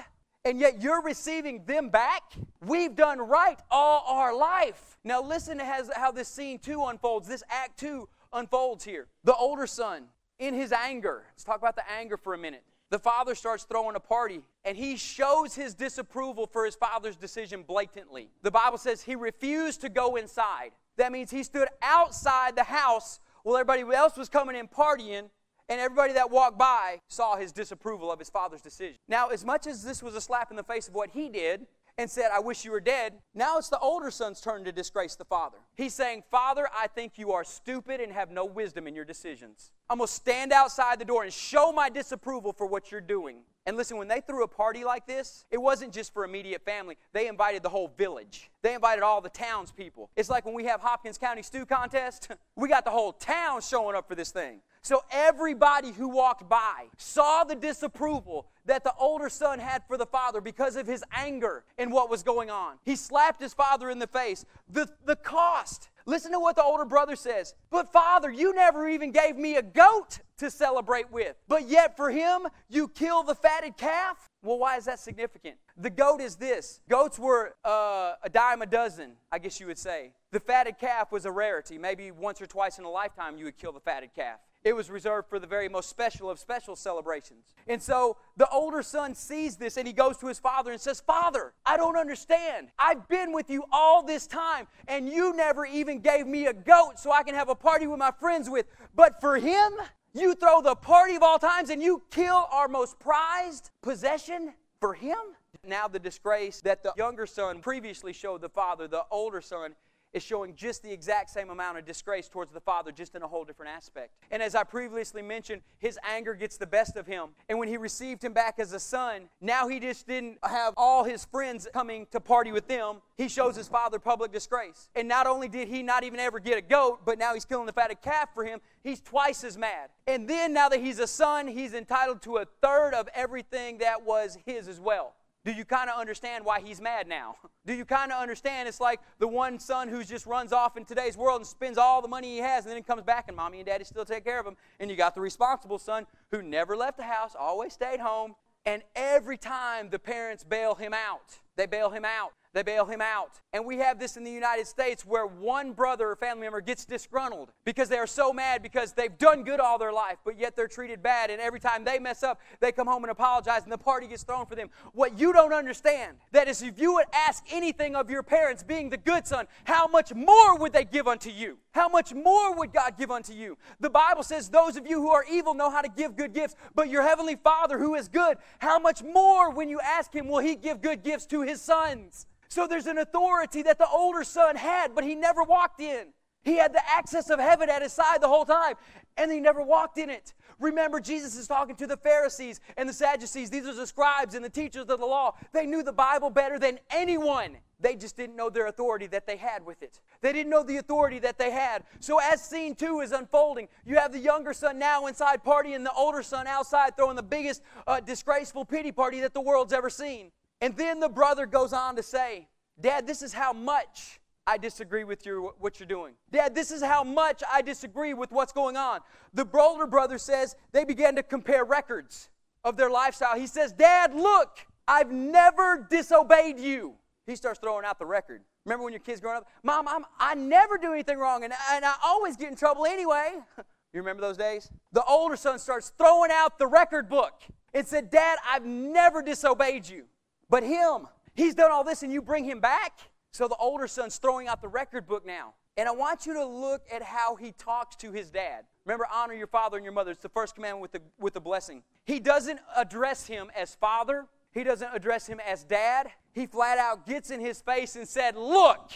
and 0.46 0.60
yet 0.60 0.82
you're 0.82 1.02
receiving 1.02 1.66
them 1.66 1.90
back? 1.90 2.22
We've 2.64 2.96
done 2.96 3.20
right 3.20 3.60
all 3.72 4.04
our 4.08 4.36
life. 4.36 4.98
Now, 5.04 5.24
listen 5.24 5.58
to 5.58 5.66
how 5.96 6.12
this 6.12 6.28
scene 6.28 6.60
two 6.60 6.84
unfolds, 6.84 7.28
this 7.28 7.44
act 7.50 7.80
two 7.80 8.08
unfolds 8.32 8.84
here. 8.84 9.08
The 9.24 9.36
older 9.36 9.66
son, 9.66 10.06
in 10.38 10.54
his 10.54 10.72
anger, 10.72 11.24
let's 11.32 11.44
talk 11.44 11.58
about 11.58 11.76
the 11.76 11.90
anger 11.90 12.18
for 12.18 12.34
a 12.34 12.38
minute 12.38 12.64
the 12.94 13.00
father 13.00 13.34
starts 13.34 13.64
throwing 13.64 13.96
a 13.96 14.00
party 14.00 14.40
and 14.64 14.78
he 14.78 14.98
shows 14.98 15.56
his 15.56 15.74
disapproval 15.74 16.46
for 16.46 16.64
his 16.64 16.76
father's 16.76 17.16
decision 17.16 17.64
blatantly. 17.64 18.30
The 18.44 18.52
Bible 18.52 18.78
says 18.78 19.02
he 19.02 19.16
refused 19.16 19.82
to 19.82 19.90
go 19.90 20.16
inside. 20.16 20.74
That 20.98 21.12
means 21.12 21.32
he 21.32 21.42
stood 21.42 21.70
outside 21.82 22.56
the 22.56 22.66
house 22.66 23.20
while 23.42 23.58
everybody 23.58 23.82
else 23.96 24.16
was 24.16 24.30
coming 24.30 24.56
in 24.56 24.68
partying, 24.68 25.32
and 25.70 25.82
everybody 25.82 26.14
that 26.14 26.30
walked 26.30 26.60
by 26.60 27.00
saw 27.08 27.36
his 27.36 27.52
disapproval 27.52 28.12
of 28.12 28.20
his 28.20 28.30
father's 28.30 28.62
decision. 28.62 29.00
Now, 29.08 29.30
as 29.30 29.44
much 29.44 29.66
as 29.66 29.84
this 29.84 30.04
was 30.04 30.14
a 30.14 30.22
slap 30.22 30.52
in 30.52 30.56
the 30.56 30.64
face 30.64 30.88
of 30.88 30.94
what 30.94 31.10
he 31.10 31.30
did, 31.30 31.66
and 31.98 32.10
said, 32.10 32.30
I 32.34 32.40
wish 32.40 32.66
you 32.66 32.72
were 32.72 32.80
dead. 32.80 33.14
Now 33.36 33.58
it's 33.58 33.70
the 33.70 33.80
older 33.80 34.10
son's 34.10 34.42
turn 34.42 34.64
to 34.64 34.72
disgrace 34.72 35.16
the 35.16 35.26
father. 35.26 35.58
He's 35.76 35.94
saying, 35.94 36.24
Father, 36.32 36.68
I 36.76 36.88
think 36.88 37.18
you 37.18 37.32
are 37.32 37.44
stupid 37.44 38.02
and 38.02 38.12
have 38.12 38.32
no 38.32 38.46
wisdom 38.46 38.88
in 38.88 38.96
your 38.96 39.06
decisions. 39.06 39.72
I'm 39.90 40.00
going 40.00 40.08
to 40.08 40.14
stand 40.14 40.52
outside 40.52 41.00
the 41.00 41.06
door 41.06 41.24
and 41.24 41.32
show 41.32 41.72
my 41.72 41.90
disapproval 41.90 42.54
for 42.54 42.66
what 42.66 42.92
you're 42.92 43.02
doing. 43.02 43.44
And 43.66 43.78
listen, 43.78 43.98
when 43.98 44.08
they 44.08 44.22
threw 44.22 44.44
a 44.44 44.48
party 44.48 44.84
like 44.84 45.06
this, 45.06 45.46
it 45.50 45.58
wasn't 45.58 45.94
just 45.94 46.14
for 46.14 46.26
immediate 46.26 46.66
family. 46.66 46.98
They 47.14 47.28
invited 47.28 47.64
the 47.64 47.70
whole 47.70 47.94
village. 47.96 48.50
They 48.62 48.74
invited 48.74 49.04
all 49.04 49.22
the 49.22 49.30
townspeople. 49.30 50.10
It's 50.18 50.30
like 50.30 50.46
when 50.46 50.56
we 50.56 50.66
have 50.66 50.82
Hopkins 50.82 51.18
County 51.18 51.44
Stew 51.44 51.66
Contest, 51.66 52.30
we 52.56 52.68
got 52.68 52.84
the 52.84 52.92
whole 52.92 53.14
town 53.14 53.62
showing 53.62 53.96
up 53.96 54.08
for 54.08 54.16
this 54.16 54.32
thing. 54.32 54.62
So 54.84 55.02
everybody 55.12 55.92
who 55.92 56.10
walked 56.10 56.50
by 56.50 56.88
saw 56.98 57.46
the 57.46 57.56
disapproval 57.56 58.48
that 58.66 58.84
the 58.84 58.94
older 59.00 59.30
son 59.30 59.60
had 59.60 59.82
for 59.88 59.98
the 59.98 60.06
father 60.06 60.42
because 60.42 60.76
of 60.76 60.88
his 60.88 61.06
anger 61.16 61.64
and 61.78 61.92
what 61.92 62.10
was 62.10 62.22
going 62.22 62.50
on. 62.50 62.76
He 62.84 62.98
slapped 62.98 63.42
his 63.42 63.54
father 63.54 63.90
in 63.90 64.00
the 64.00 64.08
face. 64.08 64.46
The, 64.70 64.90
the 65.06 65.16
cost. 65.16 65.90
Listen 66.06 66.34
to 66.34 66.40
what 66.40 66.58
the 66.58 66.64
older 66.64 66.84
brother 66.84 67.16
says. 67.16 67.56
But 67.70 67.94
father, 67.94 68.30
you 68.30 68.54
never 68.54 68.90
even 68.90 69.12
gave 69.12 69.38
me 69.38 69.56
a 69.56 69.62
goat 69.62 70.20
to 70.40 70.52
celebrate 70.52 71.10
with. 71.10 71.38
But 71.48 71.70
yet 71.70 71.96
for 71.96 72.12
him, 72.12 72.48
you 72.68 72.90
kill 72.90 73.24
the 73.24 73.36
fatted 73.36 73.78
calf? 73.78 74.30
Well, 74.42 74.60
why 74.60 74.76
is 74.76 74.84
that 74.86 75.00
significant? 75.00 75.56
The 75.78 75.90
goat 75.90 76.20
is 76.20 76.36
this 76.36 76.82
goats 76.90 77.18
were 77.18 77.56
uh, 77.64 78.16
a 78.22 78.30
dime 78.30 78.62
a 78.62 78.66
dozen, 78.66 79.14
I 79.32 79.40
guess 79.40 79.62
you 79.62 79.68
would 79.68 79.78
say. 79.78 80.12
The 80.32 80.42
fatted 80.42 80.78
calf 80.78 81.14
was 81.14 81.26
a 81.26 81.32
rarity. 81.32 81.78
Maybe 81.78 82.12
once 82.12 82.42
or 82.42 82.48
twice 82.48 82.80
in 82.80 82.84
a 82.84 82.90
lifetime 82.90 83.38
you 83.38 83.46
would 83.46 83.58
kill 83.58 83.72
the 83.72 83.80
fatted 83.80 84.14
calf. 84.14 84.40
It 84.64 84.76
was 84.76 84.90
reserved 84.90 85.28
for 85.28 85.40
the 85.40 85.48
very 85.48 85.68
most 85.68 85.90
special 85.90 86.30
of 86.30 86.40
special 86.40 86.78
celebrations. 86.78 87.54
And 87.68 87.82
so 87.82 88.18
the 88.38 88.48
older 88.50 88.82
son 88.82 89.14
sees 89.14 89.58
this 89.58 89.76
and 89.76 89.86
he 89.86 89.94
goes 89.94 90.18
to 90.20 90.28
his 90.28 90.40
father 90.40 90.72
and 90.72 90.80
says, 90.80 91.02
Father, 91.02 91.54
I 91.66 91.76
don't 91.76 91.98
understand. 91.98 92.70
I've 92.80 93.08
been 93.10 93.34
with 93.34 93.50
you 93.50 93.66
all 93.74 94.04
this 94.04 94.26
time 94.26 94.68
and 94.88 95.10
you 95.10 95.36
never 95.36 95.66
even 95.66 96.00
gave 96.00 96.28
me 96.28 96.48
a 96.48 96.54
goat 96.54 96.94
so 96.98 97.12
I 97.12 97.24
can 97.24 97.36
have 97.36 97.50
a 97.50 97.56
party 97.56 97.88
with 97.88 98.00
my 98.00 98.12
friends 98.12 98.50
with. 98.50 98.68
But 98.96 99.20
for 99.20 99.38
him, 99.38 99.74
you 100.14 100.34
throw 100.34 100.62
the 100.62 100.76
party 100.76 101.16
of 101.16 101.24
all 101.24 101.40
times 101.40 101.70
and 101.70 101.82
you 101.82 102.04
kill 102.10 102.48
our 102.52 102.70
most 102.70 103.00
prized 103.00 103.70
possession 103.82 104.54
for 104.80 104.94
him? 104.94 105.18
Now, 105.66 105.88
the 105.88 106.00
disgrace 106.00 106.62
that 106.62 106.84
the 106.84 106.94
younger 106.98 107.26
son 107.26 107.60
previously 107.60 108.14
showed 108.14 108.42
the 108.42 108.50
father, 108.50 108.88
the 108.88 109.06
older 109.12 109.42
son 109.42 109.76
is 110.14 110.24
showing 110.24 110.56
just 110.56 110.84
the 110.84 110.92
exact 110.92 111.30
same 111.30 111.50
amount 111.50 111.78
of 111.78 111.86
disgrace 111.86 112.28
towards 112.28 112.52
the 112.52 112.60
father, 112.60 112.92
just 112.92 113.16
in 113.16 113.24
a 113.24 113.28
whole 113.28 113.44
different 113.44 113.72
aspect. 113.76 114.12
And 114.32 114.42
as 114.42 114.56
I 114.56 114.64
previously 114.64 115.22
mentioned, 115.22 115.62
his 115.80 116.00
anger 116.08 116.34
gets 116.36 116.58
the 116.58 116.68
best 116.68 116.96
of 116.96 117.08
him. 117.08 117.30
And 117.50 117.58
when 117.58 117.68
he 117.68 117.78
received 117.78 118.24
him 118.24 118.34
back 118.34 118.60
as 118.60 118.74
a 118.74 118.80
son, 118.80 119.30
now 119.42 119.68
he 119.68 119.80
just 119.80 120.08
didn't 120.08 120.38
have 120.44 120.74
all 120.78 121.04
his 121.04 121.26
friends 121.26 121.68
coming 121.74 122.08
to 122.12 122.20
party 122.20 122.52
with 122.52 122.68
them. 122.68 122.98
He 123.18 123.28
shows 123.28 123.56
his 123.56 123.68
father 123.68 124.00
public 124.00 124.32
disgrace. 124.32 124.90
And 124.96 125.08
not 125.08 125.28
only 125.28 125.48
did 125.48 125.68
he 125.68 125.82
not 125.82 126.04
even 126.04 126.20
ever 126.20 126.40
get 126.40 126.58
a 126.58 126.62
goat, 126.62 127.02
but 127.06 127.18
now 127.18 127.34
he's 127.34 127.46
killing 127.46 127.66
the 127.66 127.74
fatted 127.74 128.02
calf 128.02 128.30
for 128.34 128.44
him, 128.44 128.60
he's 128.84 129.02
twice 129.02 129.44
as 129.44 129.58
mad. 129.58 129.90
And 130.08 130.28
then 130.28 130.54
now 130.54 130.70
that 130.70 130.80
he's 130.80 131.00
a 131.00 131.08
son, 131.08 131.48
he's 131.48 131.74
entitled 131.74 132.22
to 132.24 132.38
a 132.38 132.46
third 132.62 132.94
of 132.94 133.10
everything 133.16 133.80
that 133.80 134.04
was 134.06 134.38
his 134.46 134.68
as 134.68 134.80
well. 134.80 135.14
Do 135.46 135.52
you 135.52 135.66
kind 135.66 135.90
of 135.90 136.00
understand 136.00 136.46
why 136.46 136.62
he's 136.62 136.80
mad 136.80 137.08
now? 137.08 137.36
Do 137.66 137.74
you 137.74 137.86
kind 137.86 138.12
of 138.12 138.22
understand 138.22 138.68
it's 138.68 138.80
like 138.80 139.02
the 139.20 139.28
one 139.28 139.60
son 139.60 139.90
who 139.90 140.04
just 140.04 140.26
runs 140.26 140.54
off 140.54 140.78
in 140.78 140.86
today's 140.86 141.18
world 141.18 141.42
and 141.42 141.48
spends 141.48 141.78
all 141.78 142.02
the 142.02 142.08
money 142.08 142.36
he 142.36 142.38
has 142.38 142.64
and 142.66 142.72
then 142.72 142.78
he 142.78 142.84
comes 142.84 143.04
back 143.04 143.26
and 143.28 143.36
mommy 143.36 143.60
and 143.60 143.66
daddy 143.66 143.84
still 143.84 144.06
take 144.06 144.24
care 144.24 144.40
of 144.40 144.46
him. 144.46 144.56
And 144.80 144.90
you 144.90 144.96
got 144.96 145.16
the 145.16 145.22
responsible 145.22 145.80
son 145.80 146.06
who 146.32 146.42
never 146.42 146.78
left 146.78 146.98
the 146.98 147.04
house, 147.04 147.36
always 147.38 147.74
stayed 147.74 148.00
home. 148.00 148.36
And 148.66 148.82
every 148.96 149.38
time 149.38 149.90
the 149.90 150.00
parents 150.00 150.44
bail 150.44 150.76
him 150.76 150.94
out, 150.94 151.40
they 151.58 151.66
bail 151.66 151.90
him 151.90 152.06
out 152.06 152.32
they 152.54 152.64
bail 152.64 152.86
him 152.86 153.02
out. 153.02 153.42
And 153.52 153.66
we 153.66 153.78
have 153.78 154.00
this 154.00 154.16
in 154.16 154.24
the 154.24 154.32
United 154.32 154.68
States 154.68 155.06
where 155.06 155.26
one 155.26 155.74
brother 155.74 156.10
or 156.10 156.16
family 156.16 156.44
member 156.44 156.62
gets 156.62 156.86
disgruntled 156.86 157.52
because 157.66 157.90
they 157.90 157.98
are 157.98 158.08
so 158.08 158.32
mad 158.32 158.62
because 158.62 158.94
they've 158.94 159.18
done 159.18 159.44
good 159.44 159.60
all 159.60 159.78
their 159.78 159.92
life, 159.92 160.18
but 160.24 160.40
yet 160.40 160.56
they're 160.56 160.68
treated 160.68 161.02
bad. 161.02 161.30
And 161.30 161.42
every 161.42 161.60
time 161.60 161.84
they 161.84 162.00
mess 162.00 162.22
up, 162.22 162.40
they 162.60 162.72
come 162.72 162.88
home 162.88 163.04
and 163.04 163.12
apologize, 163.12 163.64
and 163.64 163.72
the 163.72 163.78
party 163.78 164.08
gets 164.08 164.24
thrown 164.24 164.46
for 164.46 164.56
them. 164.56 164.70
What 164.94 165.20
you 165.20 165.34
don't 165.34 165.54
understand, 165.54 166.18
that 166.32 166.48
is, 166.48 166.62
if 166.62 166.80
you 166.80 166.94
would 166.94 167.06
ask 167.14 167.44
anything 167.52 167.96
of 167.96 168.10
your 168.10 168.24
parents, 168.24 168.64
being 168.64 168.90
the 168.90 168.98
good 168.98 169.26
son, 169.26 169.48
how 169.64 169.88
much 169.88 170.14
more 170.14 170.58
would 170.58 170.74
they 170.74 170.86
give 170.86 171.08
unto 171.08 171.30
you? 171.30 171.58
How 171.72 171.90
much 171.90 172.14
more 172.14 172.56
would 172.56 172.72
God 172.72 172.98
give 172.98 173.10
unto 173.10 173.34
you? 173.34 173.58
The 173.80 173.90
Bible 173.90 174.22
says, 174.22 174.50
Those 174.50 174.78
of 174.78 174.86
you 174.88 175.02
who 175.02 175.10
are 175.10 175.26
evil 175.30 175.56
know 175.56 175.72
how 175.72 175.82
to 175.82 175.90
give 175.90 176.16
good 176.16 176.34
gifts, 176.34 176.56
but 176.76 176.90
your 176.90 177.02
heavenly 177.02 177.36
Father 177.36 177.80
who 177.80 177.96
is 177.96 178.08
good, 178.08 178.38
how 178.60 178.78
much 178.78 179.02
more, 179.02 179.50
when 179.50 179.70
you 179.70 179.80
ask 179.80 180.14
him, 180.14 180.28
will 180.28 180.40
he 180.40 180.56
give 180.56 180.82
good 180.82 181.04
gifts 181.04 181.26
to 181.28 181.42
his 181.42 181.62
sons? 181.62 182.28
So 182.54 182.68
there's 182.68 182.86
an 182.86 183.00
authority 183.00 183.64
that 183.64 183.80
the 183.80 183.88
older 183.88 184.24
son 184.24 184.56
had, 184.56 184.94
but 184.94 185.04
he 185.04 185.16
never 185.16 185.42
walked 185.42 185.82
in. 185.82 186.10
He 186.44 186.56
had 186.56 186.72
the 186.72 186.88
access 186.88 187.32
of 187.32 187.40
heaven 187.40 187.68
at 187.68 187.82
his 187.82 187.94
side 187.94 188.22
the 188.22 188.28
whole 188.28 188.46
time, 188.46 188.76
and 189.18 189.32
he 189.32 189.40
never 189.40 189.64
walked 189.64 189.98
in 189.98 190.12
it. 190.12 190.36
Remember, 190.60 191.00
Jesus 191.00 191.36
is 191.36 191.48
talking 191.48 191.76
to 191.78 191.88
the 191.88 191.98
Pharisees 191.98 192.62
and 192.78 192.88
the 192.88 192.94
Sadducees. 192.94 193.50
These 193.50 193.66
are 193.66 193.74
the 193.74 193.88
scribes 193.88 194.36
and 194.36 194.46
the 194.46 194.52
teachers 194.52 194.86
of 194.88 195.00
the 195.00 195.06
law. 195.06 195.34
They 195.52 195.66
knew 195.66 195.82
the 195.82 195.92
Bible 195.94 196.30
better 196.30 196.60
than 196.60 196.78
anyone. 196.92 197.58
They 197.80 197.96
just 197.96 198.16
didn't 198.16 198.36
know 198.36 198.52
their 198.52 198.68
authority 198.68 199.08
that 199.08 199.26
they 199.26 199.38
had 199.38 199.66
with 199.66 199.82
it. 199.82 200.00
They 200.22 200.32
didn't 200.32 200.52
know 200.52 200.62
the 200.62 200.78
authority 200.78 201.18
that 201.20 201.40
they 201.40 201.50
had. 201.50 201.84
So, 202.02 202.20
as 202.20 202.40
scene 202.40 202.76
two 202.76 203.00
is 203.00 203.14
unfolding, 203.14 203.68
you 203.84 203.96
have 203.96 204.12
the 204.12 204.20
younger 204.20 204.54
son 204.54 204.78
now 204.78 205.08
inside 205.08 205.44
partying, 205.44 205.84
the 205.84 205.92
older 205.94 206.22
son 206.22 206.46
outside 206.46 206.96
throwing 206.96 207.16
the 207.16 207.24
biggest 207.24 207.64
uh, 207.88 208.00
disgraceful 208.00 208.64
pity 208.64 208.92
party 208.92 209.22
that 209.22 209.34
the 209.34 209.42
world's 209.42 209.74
ever 209.74 209.90
seen. 209.90 210.32
And 210.64 210.78
then 210.78 211.02
the 211.02 211.10
brother 211.10 211.46
goes 211.46 211.74
on 211.74 211.98
to 211.98 212.04
say, 212.04 212.48
Dad, 212.80 213.06
this 213.06 213.22
is 213.22 213.34
how 213.34 213.52
much 213.52 214.22
I 214.48 214.58
disagree 214.58 215.04
with 215.04 215.26
your, 215.26 215.52
what 215.60 215.78
you're 215.78 215.88
doing. 215.88 216.14
Dad, 216.32 216.56
this 216.56 216.72
is 216.72 216.82
how 216.82 217.04
much 217.04 217.44
I 217.52 217.62
disagree 217.62 218.14
with 218.14 218.32
what's 218.32 218.54
going 218.54 218.78
on. 218.78 219.02
The 219.34 219.46
older 219.54 219.86
brother 219.86 220.18
says 220.18 220.56
they 220.72 220.86
began 220.86 221.18
to 221.18 221.24
compare 221.24 221.66
records 221.66 222.30
of 222.64 222.78
their 222.78 222.90
lifestyle. 222.90 223.38
He 223.38 223.46
says, 223.46 223.74
Dad, 223.74 224.16
look, 224.16 224.66
I've 224.88 225.12
never 225.12 225.86
disobeyed 225.90 226.58
you. 226.58 226.94
He 227.28 227.36
starts 227.36 227.60
throwing 227.60 227.84
out 227.84 228.00
the 228.00 228.06
record. 228.06 228.42
Remember 228.64 228.86
when 228.86 228.94
your 228.94 229.02
kids 229.02 229.20
growing 229.20 229.40
up? 229.40 229.48
Mom, 229.64 229.86
I'm, 229.90 230.06
I 230.18 230.34
never 230.34 230.78
do 230.78 230.94
anything 230.94 231.18
wrong, 231.18 231.44
and, 231.44 231.52
and 231.72 231.84
I 231.84 231.96
always 232.02 232.38
get 232.38 232.50
in 232.50 232.56
trouble 232.56 232.86
anyway. 232.86 233.34
you 233.58 234.00
remember 234.00 234.22
those 234.22 234.38
days? 234.38 234.70
The 234.94 235.04
older 235.04 235.36
son 235.36 235.60
starts 235.60 235.92
throwing 235.98 236.32
out 236.32 236.58
the 236.58 236.68
record 236.68 237.10
book 237.10 237.34
and 237.74 237.86
said, 237.86 238.10
Dad, 238.10 238.38
I've 238.50 238.66
never 238.66 239.22
disobeyed 239.22 239.90
you. 239.90 240.06
But 240.54 240.62
him, 240.62 241.08
he's 241.34 241.56
done 241.56 241.72
all 241.72 241.84
this 241.84 242.04
and 242.04 242.14
you 242.14 242.22
bring 242.22 242.46
him 242.46 242.60
back? 242.60 243.10
So 243.32 243.48
the 243.48 243.56
older 243.56 243.88
son's 243.88 244.18
throwing 244.18 244.48
out 244.48 244.62
the 244.62 244.68
record 244.68 245.08
book 245.08 245.26
now. 245.26 245.56
And 245.78 245.90
I 245.90 245.92
want 245.92 246.28
you 246.28 246.36
to 246.36 246.46
look 246.46 246.84
at 246.94 247.02
how 247.02 247.36
he 247.36 247.54
talks 247.54 247.96
to 247.96 248.12
his 248.12 248.30
dad. 248.30 248.66
Remember, 248.86 249.08
honor 249.12 249.34
your 249.34 249.48
father 249.48 249.78
and 249.78 249.84
your 249.84 249.94
mother. 249.94 250.12
It's 250.12 250.22
the 250.22 250.30
first 250.30 250.54
commandment 250.54 250.84
with 250.84 250.92
the, 250.92 251.02
with 251.20 251.34
the 251.34 251.42
blessing. 251.42 251.82
He 252.06 252.20
doesn't 252.20 252.60
address 252.76 253.26
him 253.26 253.50
as 253.56 253.74
father, 253.74 254.28
he 254.52 254.64
doesn't 254.64 254.90
address 254.94 255.26
him 255.26 255.40
as 255.40 255.64
dad. 255.64 256.12
He 256.34 256.46
flat 256.46 256.78
out 256.78 257.08
gets 257.08 257.32
in 257.32 257.40
his 257.40 257.60
face 257.60 257.96
and 257.96 258.08
said, 258.08 258.36
Look, 258.36 258.92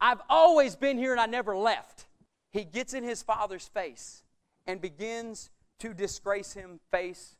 I've 0.00 0.20
always 0.28 0.76
been 0.76 0.96
here 0.96 1.10
and 1.10 1.20
I 1.20 1.26
never 1.26 1.56
left. 1.56 2.06
He 2.52 2.62
gets 2.62 2.94
in 2.94 3.02
his 3.02 3.20
father's 3.20 3.66
face 3.66 4.22
and 4.64 4.80
begins 4.80 5.50
to 5.80 5.92
disgrace 5.92 6.52
him 6.52 6.78
face 6.92 7.34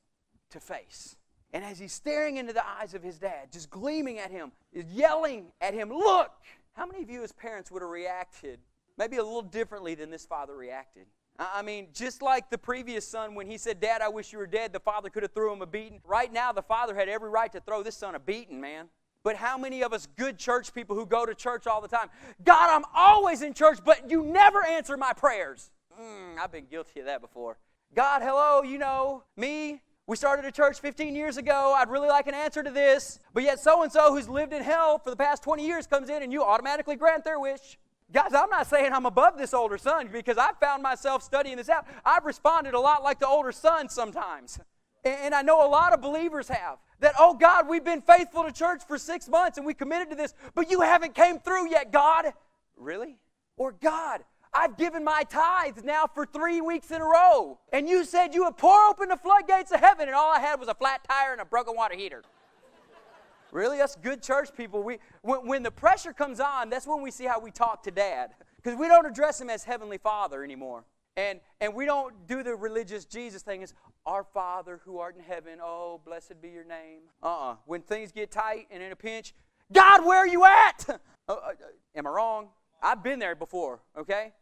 to 0.50 0.58
face. 0.58 1.14
And 1.52 1.64
as 1.64 1.78
he's 1.78 1.92
staring 1.92 2.36
into 2.36 2.52
the 2.52 2.66
eyes 2.66 2.94
of 2.94 3.02
his 3.02 3.18
dad, 3.18 3.52
just 3.52 3.70
gleaming 3.70 4.18
at 4.18 4.30
him, 4.30 4.52
yelling 4.72 5.52
at 5.60 5.74
him, 5.74 5.90
Look! 5.90 6.30
How 6.72 6.86
many 6.86 7.02
of 7.02 7.10
you 7.10 7.22
as 7.22 7.32
parents 7.32 7.70
would 7.70 7.82
have 7.82 7.90
reacted 7.90 8.60
maybe 8.96 9.16
a 9.16 9.24
little 9.24 9.42
differently 9.42 9.94
than 9.94 10.10
this 10.10 10.24
father 10.24 10.56
reacted? 10.56 11.06
I 11.38 11.62
mean, 11.62 11.88
just 11.94 12.20
like 12.20 12.50
the 12.50 12.58
previous 12.58 13.06
son, 13.06 13.34
when 13.34 13.46
he 13.46 13.56
said, 13.56 13.80
Dad, 13.80 14.02
I 14.02 14.08
wish 14.08 14.32
you 14.32 14.38
were 14.38 14.46
dead, 14.46 14.72
the 14.72 14.80
father 14.80 15.08
could 15.08 15.22
have 15.22 15.32
threw 15.32 15.52
him 15.52 15.62
a 15.62 15.66
beating. 15.66 16.00
Right 16.04 16.30
now, 16.30 16.52
the 16.52 16.62
father 16.62 16.94
had 16.94 17.08
every 17.08 17.30
right 17.30 17.50
to 17.52 17.60
throw 17.60 17.82
this 17.82 17.96
son 17.96 18.14
a 18.14 18.18
beating, 18.18 18.60
man. 18.60 18.88
But 19.22 19.36
how 19.36 19.56
many 19.56 19.82
of 19.82 19.92
us 19.92 20.06
good 20.16 20.38
church 20.38 20.74
people 20.74 20.96
who 20.96 21.06
go 21.06 21.24
to 21.24 21.34
church 21.34 21.66
all 21.66 21.80
the 21.80 21.88
time, 21.88 22.08
God, 22.44 22.70
I'm 22.70 22.84
always 22.94 23.42
in 23.42 23.54
church, 23.54 23.78
but 23.84 24.10
you 24.10 24.22
never 24.22 24.64
answer 24.64 24.96
my 24.96 25.12
prayers? 25.12 25.70
Mm, 25.98 26.38
I've 26.38 26.52
been 26.52 26.66
guilty 26.66 27.00
of 27.00 27.06
that 27.06 27.20
before. 27.20 27.58
God, 27.94 28.22
hello, 28.22 28.62
you 28.62 28.78
know, 28.78 29.24
me, 29.36 29.80
we 30.10 30.16
started 30.16 30.44
a 30.44 30.50
church 30.50 30.80
15 30.80 31.14
years 31.14 31.36
ago. 31.36 31.72
I'd 31.78 31.88
really 31.88 32.08
like 32.08 32.26
an 32.26 32.34
answer 32.34 32.64
to 32.64 32.70
this. 32.72 33.20
But 33.32 33.44
yet, 33.44 33.60
so 33.60 33.84
and 33.84 33.92
so 33.92 34.12
who's 34.12 34.28
lived 34.28 34.52
in 34.52 34.60
hell 34.60 34.98
for 34.98 35.08
the 35.08 35.14
past 35.14 35.40
20 35.44 35.64
years 35.64 35.86
comes 35.86 36.08
in 36.08 36.24
and 36.24 36.32
you 36.32 36.42
automatically 36.42 36.96
grant 36.96 37.22
their 37.22 37.38
wish. 37.38 37.78
Guys, 38.12 38.34
I'm 38.34 38.50
not 38.50 38.66
saying 38.66 38.92
I'm 38.92 39.06
above 39.06 39.38
this 39.38 39.54
older 39.54 39.78
son 39.78 40.08
because 40.12 40.36
I've 40.36 40.58
found 40.58 40.82
myself 40.82 41.22
studying 41.22 41.58
this 41.58 41.68
out. 41.68 41.86
I've 42.04 42.24
responded 42.24 42.74
a 42.74 42.80
lot 42.80 43.04
like 43.04 43.20
the 43.20 43.28
older 43.28 43.52
son 43.52 43.88
sometimes. 43.88 44.58
And 45.04 45.32
I 45.32 45.42
know 45.42 45.64
a 45.64 45.70
lot 45.70 45.92
of 45.92 46.00
believers 46.00 46.48
have. 46.48 46.78
That, 46.98 47.14
oh 47.16 47.34
God, 47.34 47.68
we've 47.68 47.84
been 47.84 48.02
faithful 48.02 48.42
to 48.42 48.50
church 48.50 48.82
for 48.88 48.98
six 48.98 49.28
months 49.28 49.58
and 49.58 49.66
we 49.66 49.74
committed 49.74 50.10
to 50.10 50.16
this, 50.16 50.34
but 50.56 50.72
you 50.72 50.80
haven't 50.80 51.14
came 51.14 51.38
through 51.38 51.70
yet, 51.70 51.92
God. 51.92 52.32
Really? 52.76 53.16
Or 53.56 53.70
God, 53.70 54.24
I've 54.52 54.76
given 54.76 55.04
my 55.04 55.22
tithes 55.28 55.84
now 55.84 56.06
for 56.12 56.26
three 56.26 56.60
weeks 56.60 56.90
in 56.90 57.00
a 57.00 57.04
row. 57.04 57.58
And 57.72 57.88
you 57.88 58.04
said 58.04 58.34
you 58.34 58.44
would 58.44 58.56
pour 58.56 58.86
open 58.86 59.08
the 59.08 59.16
floodgates 59.16 59.70
of 59.70 59.80
heaven, 59.80 60.08
and 60.08 60.14
all 60.14 60.32
I 60.32 60.40
had 60.40 60.58
was 60.58 60.68
a 60.68 60.74
flat 60.74 61.06
tire 61.08 61.32
and 61.32 61.40
a 61.40 61.44
broken 61.44 61.76
water 61.76 61.94
heater. 61.94 62.22
Really? 63.52 63.80
Us 63.80 63.96
good 64.00 64.22
church 64.22 64.50
people, 64.56 64.82
we, 64.82 64.98
when, 65.22 65.46
when 65.46 65.62
the 65.62 65.70
pressure 65.70 66.12
comes 66.12 66.40
on, 66.40 66.70
that's 66.70 66.86
when 66.86 67.02
we 67.02 67.10
see 67.10 67.24
how 67.24 67.40
we 67.40 67.50
talk 67.50 67.82
to 67.84 67.90
dad. 67.90 68.30
Because 68.56 68.78
we 68.78 68.88
don't 68.88 69.06
address 69.06 69.40
him 69.40 69.50
as 69.50 69.64
Heavenly 69.64 69.98
Father 69.98 70.44
anymore. 70.44 70.84
And, 71.16 71.40
and 71.60 71.74
we 71.74 71.84
don't 71.84 72.26
do 72.26 72.42
the 72.42 72.54
religious 72.54 73.04
Jesus 73.04 73.42
thing 73.42 73.62
as 73.62 73.74
our 74.06 74.24
Father 74.24 74.80
who 74.84 74.98
art 74.98 75.16
in 75.16 75.22
heaven, 75.22 75.58
oh, 75.62 76.00
blessed 76.04 76.40
be 76.40 76.48
your 76.50 76.64
name. 76.64 77.00
Uh 77.22 77.26
uh-uh. 77.26 77.52
uh 77.52 77.56
When 77.66 77.82
things 77.82 78.12
get 78.12 78.30
tight 78.30 78.68
and 78.70 78.82
in 78.82 78.92
a 78.92 78.96
pinch, 78.96 79.34
God, 79.72 80.04
where 80.04 80.18
are 80.18 80.28
you 80.28 80.44
at? 80.44 80.86
uh, 81.28 81.32
uh, 81.32 81.52
am 81.94 82.06
I 82.06 82.10
wrong? 82.10 82.48
I've 82.82 83.02
been 83.02 83.18
there 83.18 83.34
before, 83.34 83.80
okay? 83.98 84.32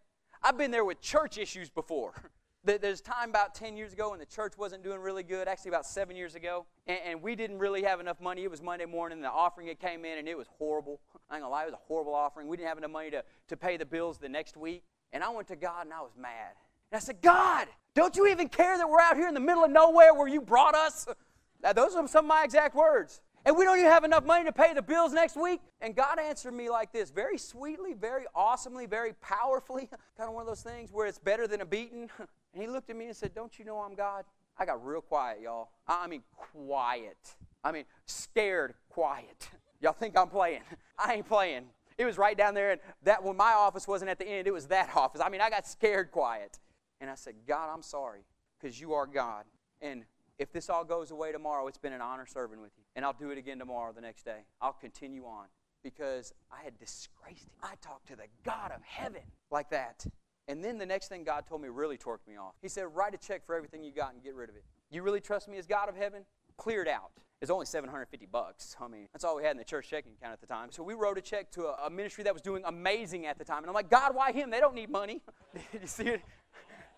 I've 0.42 0.56
been 0.56 0.70
there 0.70 0.84
with 0.84 1.00
church 1.00 1.38
issues 1.38 1.70
before. 1.70 2.14
There's 2.64 3.00
time 3.00 3.30
about 3.30 3.54
10 3.54 3.76
years 3.76 3.92
ago 3.92 4.10
when 4.10 4.18
the 4.18 4.26
church 4.26 4.58
wasn't 4.58 4.82
doing 4.82 5.00
really 5.00 5.22
good, 5.22 5.48
actually 5.48 5.70
about 5.70 5.86
seven 5.86 6.16
years 6.16 6.34
ago, 6.34 6.66
and, 6.86 6.98
and 7.04 7.22
we 7.22 7.34
didn't 7.34 7.58
really 7.58 7.82
have 7.82 7.98
enough 7.98 8.20
money. 8.20 8.44
It 8.44 8.50
was 8.50 8.60
Monday 8.60 8.84
morning, 8.84 9.20
the 9.20 9.30
offering 9.30 9.68
it 9.68 9.80
came 9.80 10.04
in, 10.04 10.18
and 10.18 10.28
it 10.28 10.36
was 10.36 10.48
horrible. 10.58 11.00
I 11.30 11.36
ain't 11.36 11.44
gonna 11.44 11.52
lie, 11.52 11.62
it 11.62 11.66
was 11.66 11.74
a 11.74 11.86
horrible 11.86 12.14
offering. 12.14 12.46
We 12.46 12.56
didn't 12.56 12.68
have 12.68 12.78
enough 12.78 12.90
money 12.90 13.10
to, 13.10 13.24
to 13.48 13.56
pay 13.56 13.76
the 13.76 13.86
bills 13.86 14.18
the 14.18 14.28
next 14.28 14.56
week. 14.56 14.82
And 15.12 15.24
I 15.24 15.30
went 15.30 15.48
to 15.48 15.56
God 15.56 15.86
and 15.86 15.94
I 15.94 16.00
was 16.00 16.12
mad. 16.20 16.52
And 16.90 16.96
I 16.96 17.00
said, 17.00 17.22
God, 17.22 17.68
don't 17.94 18.14
you 18.16 18.26
even 18.28 18.48
care 18.48 18.76
that 18.76 18.88
we're 18.88 19.00
out 19.00 19.16
here 19.16 19.28
in 19.28 19.34
the 19.34 19.40
middle 19.40 19.64
of 19.64 19.70
nowhere 19.70 20.12
where 20.12 20.28
you 20.28 20.40
brought 20.40 20.74
us? 20.74 21.06
Now, 21.60 21.72
those 21.72 21.96
are 21.96 22.06
some 22.06 22.24
of 22.24 22.28
my 22.28 22.44
exact 22.44 22.76
words. 22.76 23.20
And 23.44 23.56
we 23.56 23.64
don't 23.64 23.78
even 23.78 23.90
have 23.90 24.04
enough 24.04 24.24
money 24.24 24.44
to 24.44 24.52
pay 24.52 24.74
the 24.74 24.82
bills 24.82 25.12
next 25.12 25.36
week. 25.36 25.60
And 25.80 25.94
God 25.94 26.18
answered 26.18 26.52
me 26.52 26.68
like 26.68 26.92
this 26.92 27.10
very 27.10 27.38
sweetly, 27.38 27.94
very 27.94 28.24
awesomely, 28.34 28.86
very 28.86 29.14
powerfully. 29.20 29.88
kind 30.16 30.28
of 30.28 30.34
one 30.34 30.42
of 30.42 30.48
those 30.48 30.62
things 30.62 30.90
where 30.92 31.06
it's 31.06 31.18
better 31.18 31.46
than 31.46 31.60
a 31.60 31.66
beating. 31.66 32.10
And 32.54 32.62
he 32.62 32.68
looked 32.68 32.88
at 32.88 32.96
me 32.96 33.04
and 33.04 33.14
said, 33.14 33.34
Don't 33.34 33.58
you 33.58 33.64
know 33.66 33.78
I'm 33.78 33.94
God? 33.94 34.24
I 34.58 34.64
got 34.64 34.84
real 34.84 35.02
quiet, 35.02 35.40
y'all. 35.42 35.68
I 35.86 36.06
mean, 36.06 36.22
quiet. 36.34 37.18
I 37.62 37.72
mean, 37.72 37.84
scared 38.06 38.74
quiet. 38.88 39.50
Y'all 39.80 39.92
think 39.92 40.18
I'm 40.18 40.28
playing? 40.28 40.62
I 40.98 41.14
ain't 41.14 41.28
playing. 41.28 41.66
It 41.98 42.04
was 42.04 42.18
right 42.18 42.36
down 42.36 42.54
there, 42.54 42.72
and 42.72 42.80
that 43.04 43.22
when 43.22 43.36
my 43.36 43.52
office 43.52 43.86
wasn't 43.86 44.10
at 44.10 44.18
the 44.18 44.26
end, 44.26 44.48
it 44.48 44.52
was 44.52 44.66
that 44.68 44.90
office. 44.96 45.20
I 45.24 45.28
mean, 45.28 45.40
I 45.40 45.50
got 45.50 45.66
scared 45.66 46.10
quiet. 46.10 46.58
And 47.00 47.08
I 47.08 47.14
said, 47.14 47.34
God, 47.46 47.72
I'm 47.72 47.82
sorry, 47.82 48.24
because 48.58 48.80
you 48.80 48.94
are 48.94 49.06
God. 49.06 49.44
And 49.80 50.04
if 50.38 50.52
this 50.52 50.70
all 50.70 50.84
goes 50.84 51.10
away 51.10 51.32
tomorrow, 51.32 51.66
it's 51.66 51.78
been 51.78 51.92
an 51.92 52.00
honor 52.00 52.26
serving 52.26 52.60
with 52.60 52.70
you. 52.76 52.84
And 52.94 53.04
I'll 53.04 53.12
do 53.12 53.30
it 53.30 53.38
again 53.38 53.58
tomorrow, 53.58 53.92
the 53.92 54.00
next 54.00 54.24
day. 54.24 54.40
I'll 54.60 54.72
continue 54.72 55.24
on 55.24 55.46
because 55.82 56.32
I 56.50 56.62
had 56.62 56.78
disgraced 56.78 57.44
him. 57.44 57.52
I 57.62 57.74
talked 57.80 58.08
to 58.08 58.16
the 58.16 58.26
God 58.44 58.72
of 58.72 58.82
heaven 58.82 59.22
like 59.50 59.70
that. 59.70 60.06
And 60.46 60.64
then 60.64 60.78
the 60.78 60.86
next 60.86 61.08
thing 61.08 61.24
God 61.24 61.44
told 61.46 61.60
me 61.60 61.68
really 61.68 61.98
torqued 61.98 62.26
me 62.26 62.36
off. 62.36 62.54
He 62.62 62.68
said, 62.68 62.86
Write 62.94 63.14
a 63.14 63.18
check 63.18 63.44
for 63.44 63.54
everything 63.54 63.84
you 63.84 63.92
got 63.92 64.14
and 64.14 64.22
get 64.22 64.34
rid 64.34 64.48
of 64.48 64.56
it. 64.56 64.64
You 64.90 65.02
really 65.02 65.20
trust 65.20 65.48
me 65.48 65.58
as 65.58 65.66
God 65.66 65.88
of 65.88 65.96
heaven? 65.96 66.24
Clear 66.56 66.82
it 66.82 66.88
out. 66.88 67.10
It's 67.40 67.50
only 67.50 67.66
750 67.66 68.26
bucks. 68.26 68.74
I 68.80 68.88
mean, 68.88 69.06
that's 69.12 69.24
all 69.24 69.36
we 69.36 69.44
had 69.44 69.52
in 69.52 69.58
the 69.58 69.64
church 69.64 69.88
checking 69.88 70.12
account 70.12 70.32
at 70.32 70.40
the 70.40 70.46
time. 70.46 70.72
So 70.72 70.82
we 70.82 70.94
wrote 70.94 71.18
a 71.18 71.20
check 71.20 71.52
to 71.52 71.66
a, 71.66 71.86
a 71.86 71.90
ministry 71.90 72.24
that 72.24 72.32
was 72.32 72.42
doing 72.42 72.62
amazing 72.64 73.26
at 73.26 73.38
the 73.38 73.44
time. 73.44 73.58
And 73.58 73.66
I'm 73.66 73.74
like, 73.74 73.90
God, 73.90 74.14
why 74.14 74.32
him? 74.32 74.50
They 74.50 74.60
don't 74.60 74.74
need 74.74 74.90
money. 74.90 75.20
You 75.72 75.86
see 75.86 76.04
it? 76.04 76.22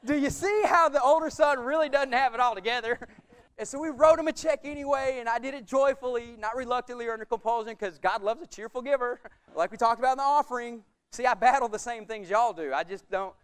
Do 0.04 0.16
you 0.16 0.30
see 0.30 0.62
how 0.64 0.88
the 0.88 1.02
older 1.02 1.30
son 1.30 1.60
really 1.60 1.88
doesn't 1.88 2.12
have 2.12 2.34
it 2.34 2.40
all 2.40 2.54
together? 2.54 2.98
And 3.60 3.68
so 3.68 3.78
we 3.78 3.90
wrote 3.90 4.18
him 4.18 4.26
a 4.26 4.32
check 4.32 4.60
anyway, 4.64 5.18
and 5.20 5.28
I 5.28 5.38
did 5.38 5.52
it 5.52 5.66
joyfully, 5.66 6.34
not 6.38 6.56
reluctantly 6.56 7.06
or 7.06 7.12
under 7.12 7.26
compulsion, 7.26 7.76
because 7.78 7.98
God 7.98 8.22
loves 8.22 8.40
a 8.40 8.46
cheerful 8.46 8.80
giver, 8.80 9.20
like 9.54 9.70
we 9.70 9.76
talked 9.76 9.98
about 9.98 10.12
in 10.12 10.16
the 10.16 10.24
offering. 10.24 10.82
See, 11.12 11.26
I 11.26 11.34
battle 11.34 11.68
the 11.68 11.78
same 11.78 12.06
things 12.06 12.30
y'all 12.30 12.54
do. 12.54 12.72
I 12.72 12.84
just 12.84 13.10
don't, 13.10 13.34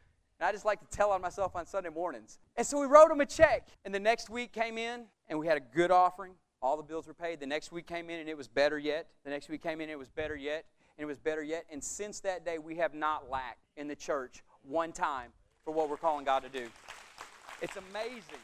and 0.41 0.49
I 0.49 0.53
just 0.53 0.65
like 0.65 0.81
to 0.81 0.87
tell 0.87 1.11
on 1.11 1.21
myself 1.21 1.55
on 1.55 1.67
Sunday 1.67 1.91
mornings. 1.91 2.39
And 2.57 2.67
so 2.67 2.81
we 2.81 2.87
wrote 2.87 3.11
him 3.11 3.21
a 3.21 3.27
check. 3.27 3.69
And 3.85 3.95
the 3.95 4.01
next 4.01 4.31
week 4.31 4.55
came 4.55 4.79
in, 4.79 5.03
and 5.29 5.39
we 5.39 5.47
had 5.47 5.59
a 5.59 5.61
good 5.61 5.91
offering. 5.91 6.33
All 6.63 6.79
the 6.79 6.83
bills 6.83 7.07
were 7.07 7.13
paid. 7.13 7.39
The 7.39 7.47
next 7.47 7.71
week 7.71 7.87
came 7.87 8.09
in, 8.09 8.19
and 8.19 8.27
it 8.27 8.39
was 8.39 8.49
better 8.49 8.79
yet. 8.79 9.09
The 9.23 9.29
next 9.29 9.51
week 9.51 9.63
came 9.63 9.83
in, 9.83 9.91
and 9.91 9.93
it 9.93 9.99
was 9.99 10.09
better 10.09 10.35
yet. 10.35 10.65
And 10.97 11.03
it 11.03 11.07
was 11.07 11.19
better 11.19 11.43
yet. 11.43 11.67
And 11.71 11.85
since 11.85 12.21
that 12.21 12.43
day, 12.43 12.57
we 12.57 12.77
have 12.77 12.95
not 12.95 13.29
lacked 13.29 13.61
in 13.77 13.87
the 13.87 13.97
church 13.97 14.43
one 14.63 14.93
time 14.93 15.33
for 15.63 15.75
what 15.75 15.91
we're 15.91 15.99
calling 15.99 16.25
God 16.25 16.43
to 16.43 16.49
do. 16.49 16.69
It's 17.61 17.77
amazing. 17.77 18.41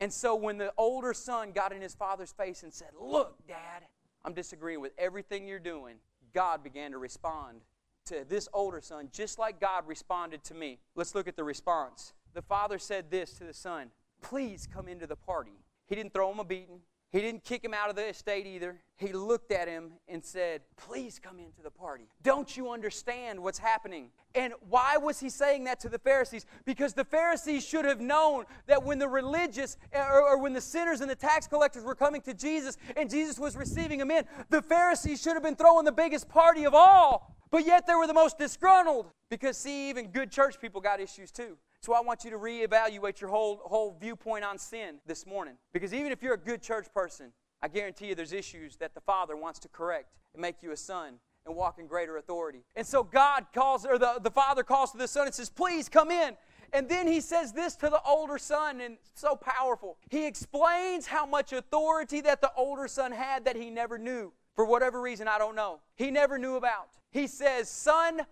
And 0.00 0.12
so 0.12 0.34
when 0.34 0.58
the 0.58 0.72
older 0.76 1.14
son 1.14 1.52
got 1.52 1.72
in 1.72 1.80
his 1.80 1.94
father's 1.94 2.32
face 2.32 2.62
and 2.62 2.72
said, 2.72 2.90
Look, 3.00 3.46
Dad, 3.46 3.84
I'm 4.24 4.34
disagreeing 4.34 4.80
with 4.80 4.92
everything 4.98 5.46
you're 5.46 5.58
doing, 5.58 5.96
God 6.34 6.62
began 6.62 6.90
to 6.92 6.98
respond 6.98 7.60
to 8.06 8.24
this 8.28 8.48
older 8.52 8.80
son, 8.80 9.08
just 9.12 9.38
like 9.38 9.60
God 9.60 9.86
responded 9.86 10.44
to 10.44 10.54
me. 10.54 10.78
Let's 10.94 11.14
look 11.14 11.28
at 11.28 11.36
the 11.36 11.44
response. 11.44 12.12
The 12.34 12.42
father 12.42 12.78
said 12.78 13.10
this 13.10 13.32
to 13.34 13.44
the 13.44 13.54
son 13.54 13.90
Please 14.20 14.66
come 14.72 14.88
into 14.88 15.06
the 15.06 15.16
party. 15.16 15.58
He 15.86 15.94
didn't 15.94 16.14
throw 16.14 16.30
him 16.32 16.38
a 16.38 16.44
beating, 16.44 16.80
he 17.14 17.20
didn't 17.20 17.44
kick 17.44 17.64
him 17.64 17.72
out 17.72 17.90
of 17.90 17.94
the 17.94 18.08
estate 18.08 18.44
either. 18.44 18.80
He 18.96 19.12
looked 19.12 19.52
at 19.52 19.68
him 19.68 19.92
and 20.08 20.24
said, 20.24 20.62
Please 20.76 21.20
come 21.22 21.38
into 21.38 21.62
the 21.62 21.70
party. 21.70 22.08
Don't 22.24 22.56
you 22.56 22.72
understand 22.72 23.40
what's 23.40 23.58
happening? 23.58 24.10
And 24.34 24.52
why 24.68 24.96
was 24.96 25.20
he 25.20 25.30
saying 25.30 25.62
that 25.64 25.78
to 25.80 25.88
the 25.88 26.00
Pharisees? 26.00 26.44
Because 26.64 26.92
the 26.92 27.04
Pharisees 27.04 27.64
should 27.64 27.84
have 27.84 28.00
known 28.00 28.46
that 28.66 28.82
when 28.82 28.98
the 28.98 29.06
religious 29.06 29.76
or, 29.92 30.22
or, 30.22 30.38
when 30.38 30.54
the 30.54 30.60
sinners 30.60 31.02
and 31.02 31.08
the 31.08 31.14
tax 31.14 31.46
collectors 31.46 31.84
were 31.84 31.94
coming 31.94 32.20
to 32.22 32.34
Jesus 32.34 32.76
and 32.96 33.08
Jesus 33.08 33.38
was 33.38 33.56
receiving 33.56 34.00
them 34.00 34.10
in, 34.10 34.24
the 34.50 34.60
Pharisees 34.60 35.22
should 35.22 35.34
have 35.34 35.42
been 35.44 35.54
throwing 35.54 35.84
the 35.84 35.92
biggest 35.92 36.28
party 36.28 36.66
of 36.66 36.74
all. 36.74 37.36
But 37.52 37.64
yet 37.64 37.86
they 37.86 37.94
were 37.94 38.08
the 38.08 38.12
most 38.12 38.38
disgruntled. 38.38 39.06
Because, 39.30 39.56
see, 39.56 39.88
even 39.88 40.08
good 40.08 40.32
church 40.32 40.60
people 40.60 40.80
got 40.80 40.98
issues 40.98 41.30
too. 41.30 41.58
So 41.84 41.92
I 41.92 42.00
want 42.00 42.24
you 42.24 42.30
to 42.30 42.38
reevaluate 42.38 43.20
your 43.20 43.28
whole, 43.28 43.60
whole 43.62 43.94
viewpoint 44.00 44.42
on 44.42 44.56
sin 44.56 45.00
this 45.06 45.26
morning. 45.26 45.58
Because 45.74 45.92
even 45.92 46.12
if 46.12 46.22
you're 46.22 46.32
a 46.32 46.38
good 46.38 46.62
church 46.62 46.86
person, 46.94 47.30
I 47.60 47.68
guarantee 47.68 48.06
you 48.06 48.14
there's 48.14 48.32
issues 48.32 48.76
that 48.76 48.94
the 48.94 49.02
Father 49.02 49.36
wants 49.36 49.58
to 49.60 49.68
correct 49.68 50.14
and 50.32 50.40
make 50.40 50.62
you 50.62 50.70
a 50.70 50.78
son 50.78 51.16
and 51.44 51.54
walk 51.54 51.78
in 51.78 51.86
greater 51.86 52.16
authority. 52.16 52.64
And 52.74 52.86
so 52.86 53.02
God 53.04 53.48
calls, 53.52 53.84
or 53.84 53.98
the, 53.98 54.18
the 54.22 54.30
Father 54.30 54.62
calls 54.62 54.92
to 54.92 54.96
the 54.96 55.06
Son 55.06 55.26
and 55.26 55.34
says, 55.34 55.50
Please 55.50 55.90
come 55.90 56.10
in. 56.10 56.38
And 56.72 56.88
then 56.88 57.06
he 57.06 57.20
says 57.20 57.52
this 57.52 57.76
to 57.76 57.90
the 57.90 58.00
older 58.06 58.38
son, 58.38 58.80
and 58.80 58.96
so 59.12 59.36
powerful. 59.36 59.98
He 60.08 60.26
explains 60.26 61.06
how 61.06 61.26
much 61.26 61.52
authority 61.52 62.22
that 62.22 62.40
the 62.40 62.50
older 62.56 62.88
son 62.88 63.12
had 63.12 63.44
that 63.44 63.56
he 63.56 63.68
never 63.68 63.98
knew. 63.98 64.32
For 64.56 64.64
whatever 64.64 65.02
reason, 65.02 65.28
I 65.28 65.36
don't 65.36 65.54
know. 65.54 65.80
He 65.96 66.10
never 66.10 66.38
knew 66.38 66.56
about. 66.56 66.88
He 67.10 67.26
says, 67.26 67.68
Son, 67.68 68.22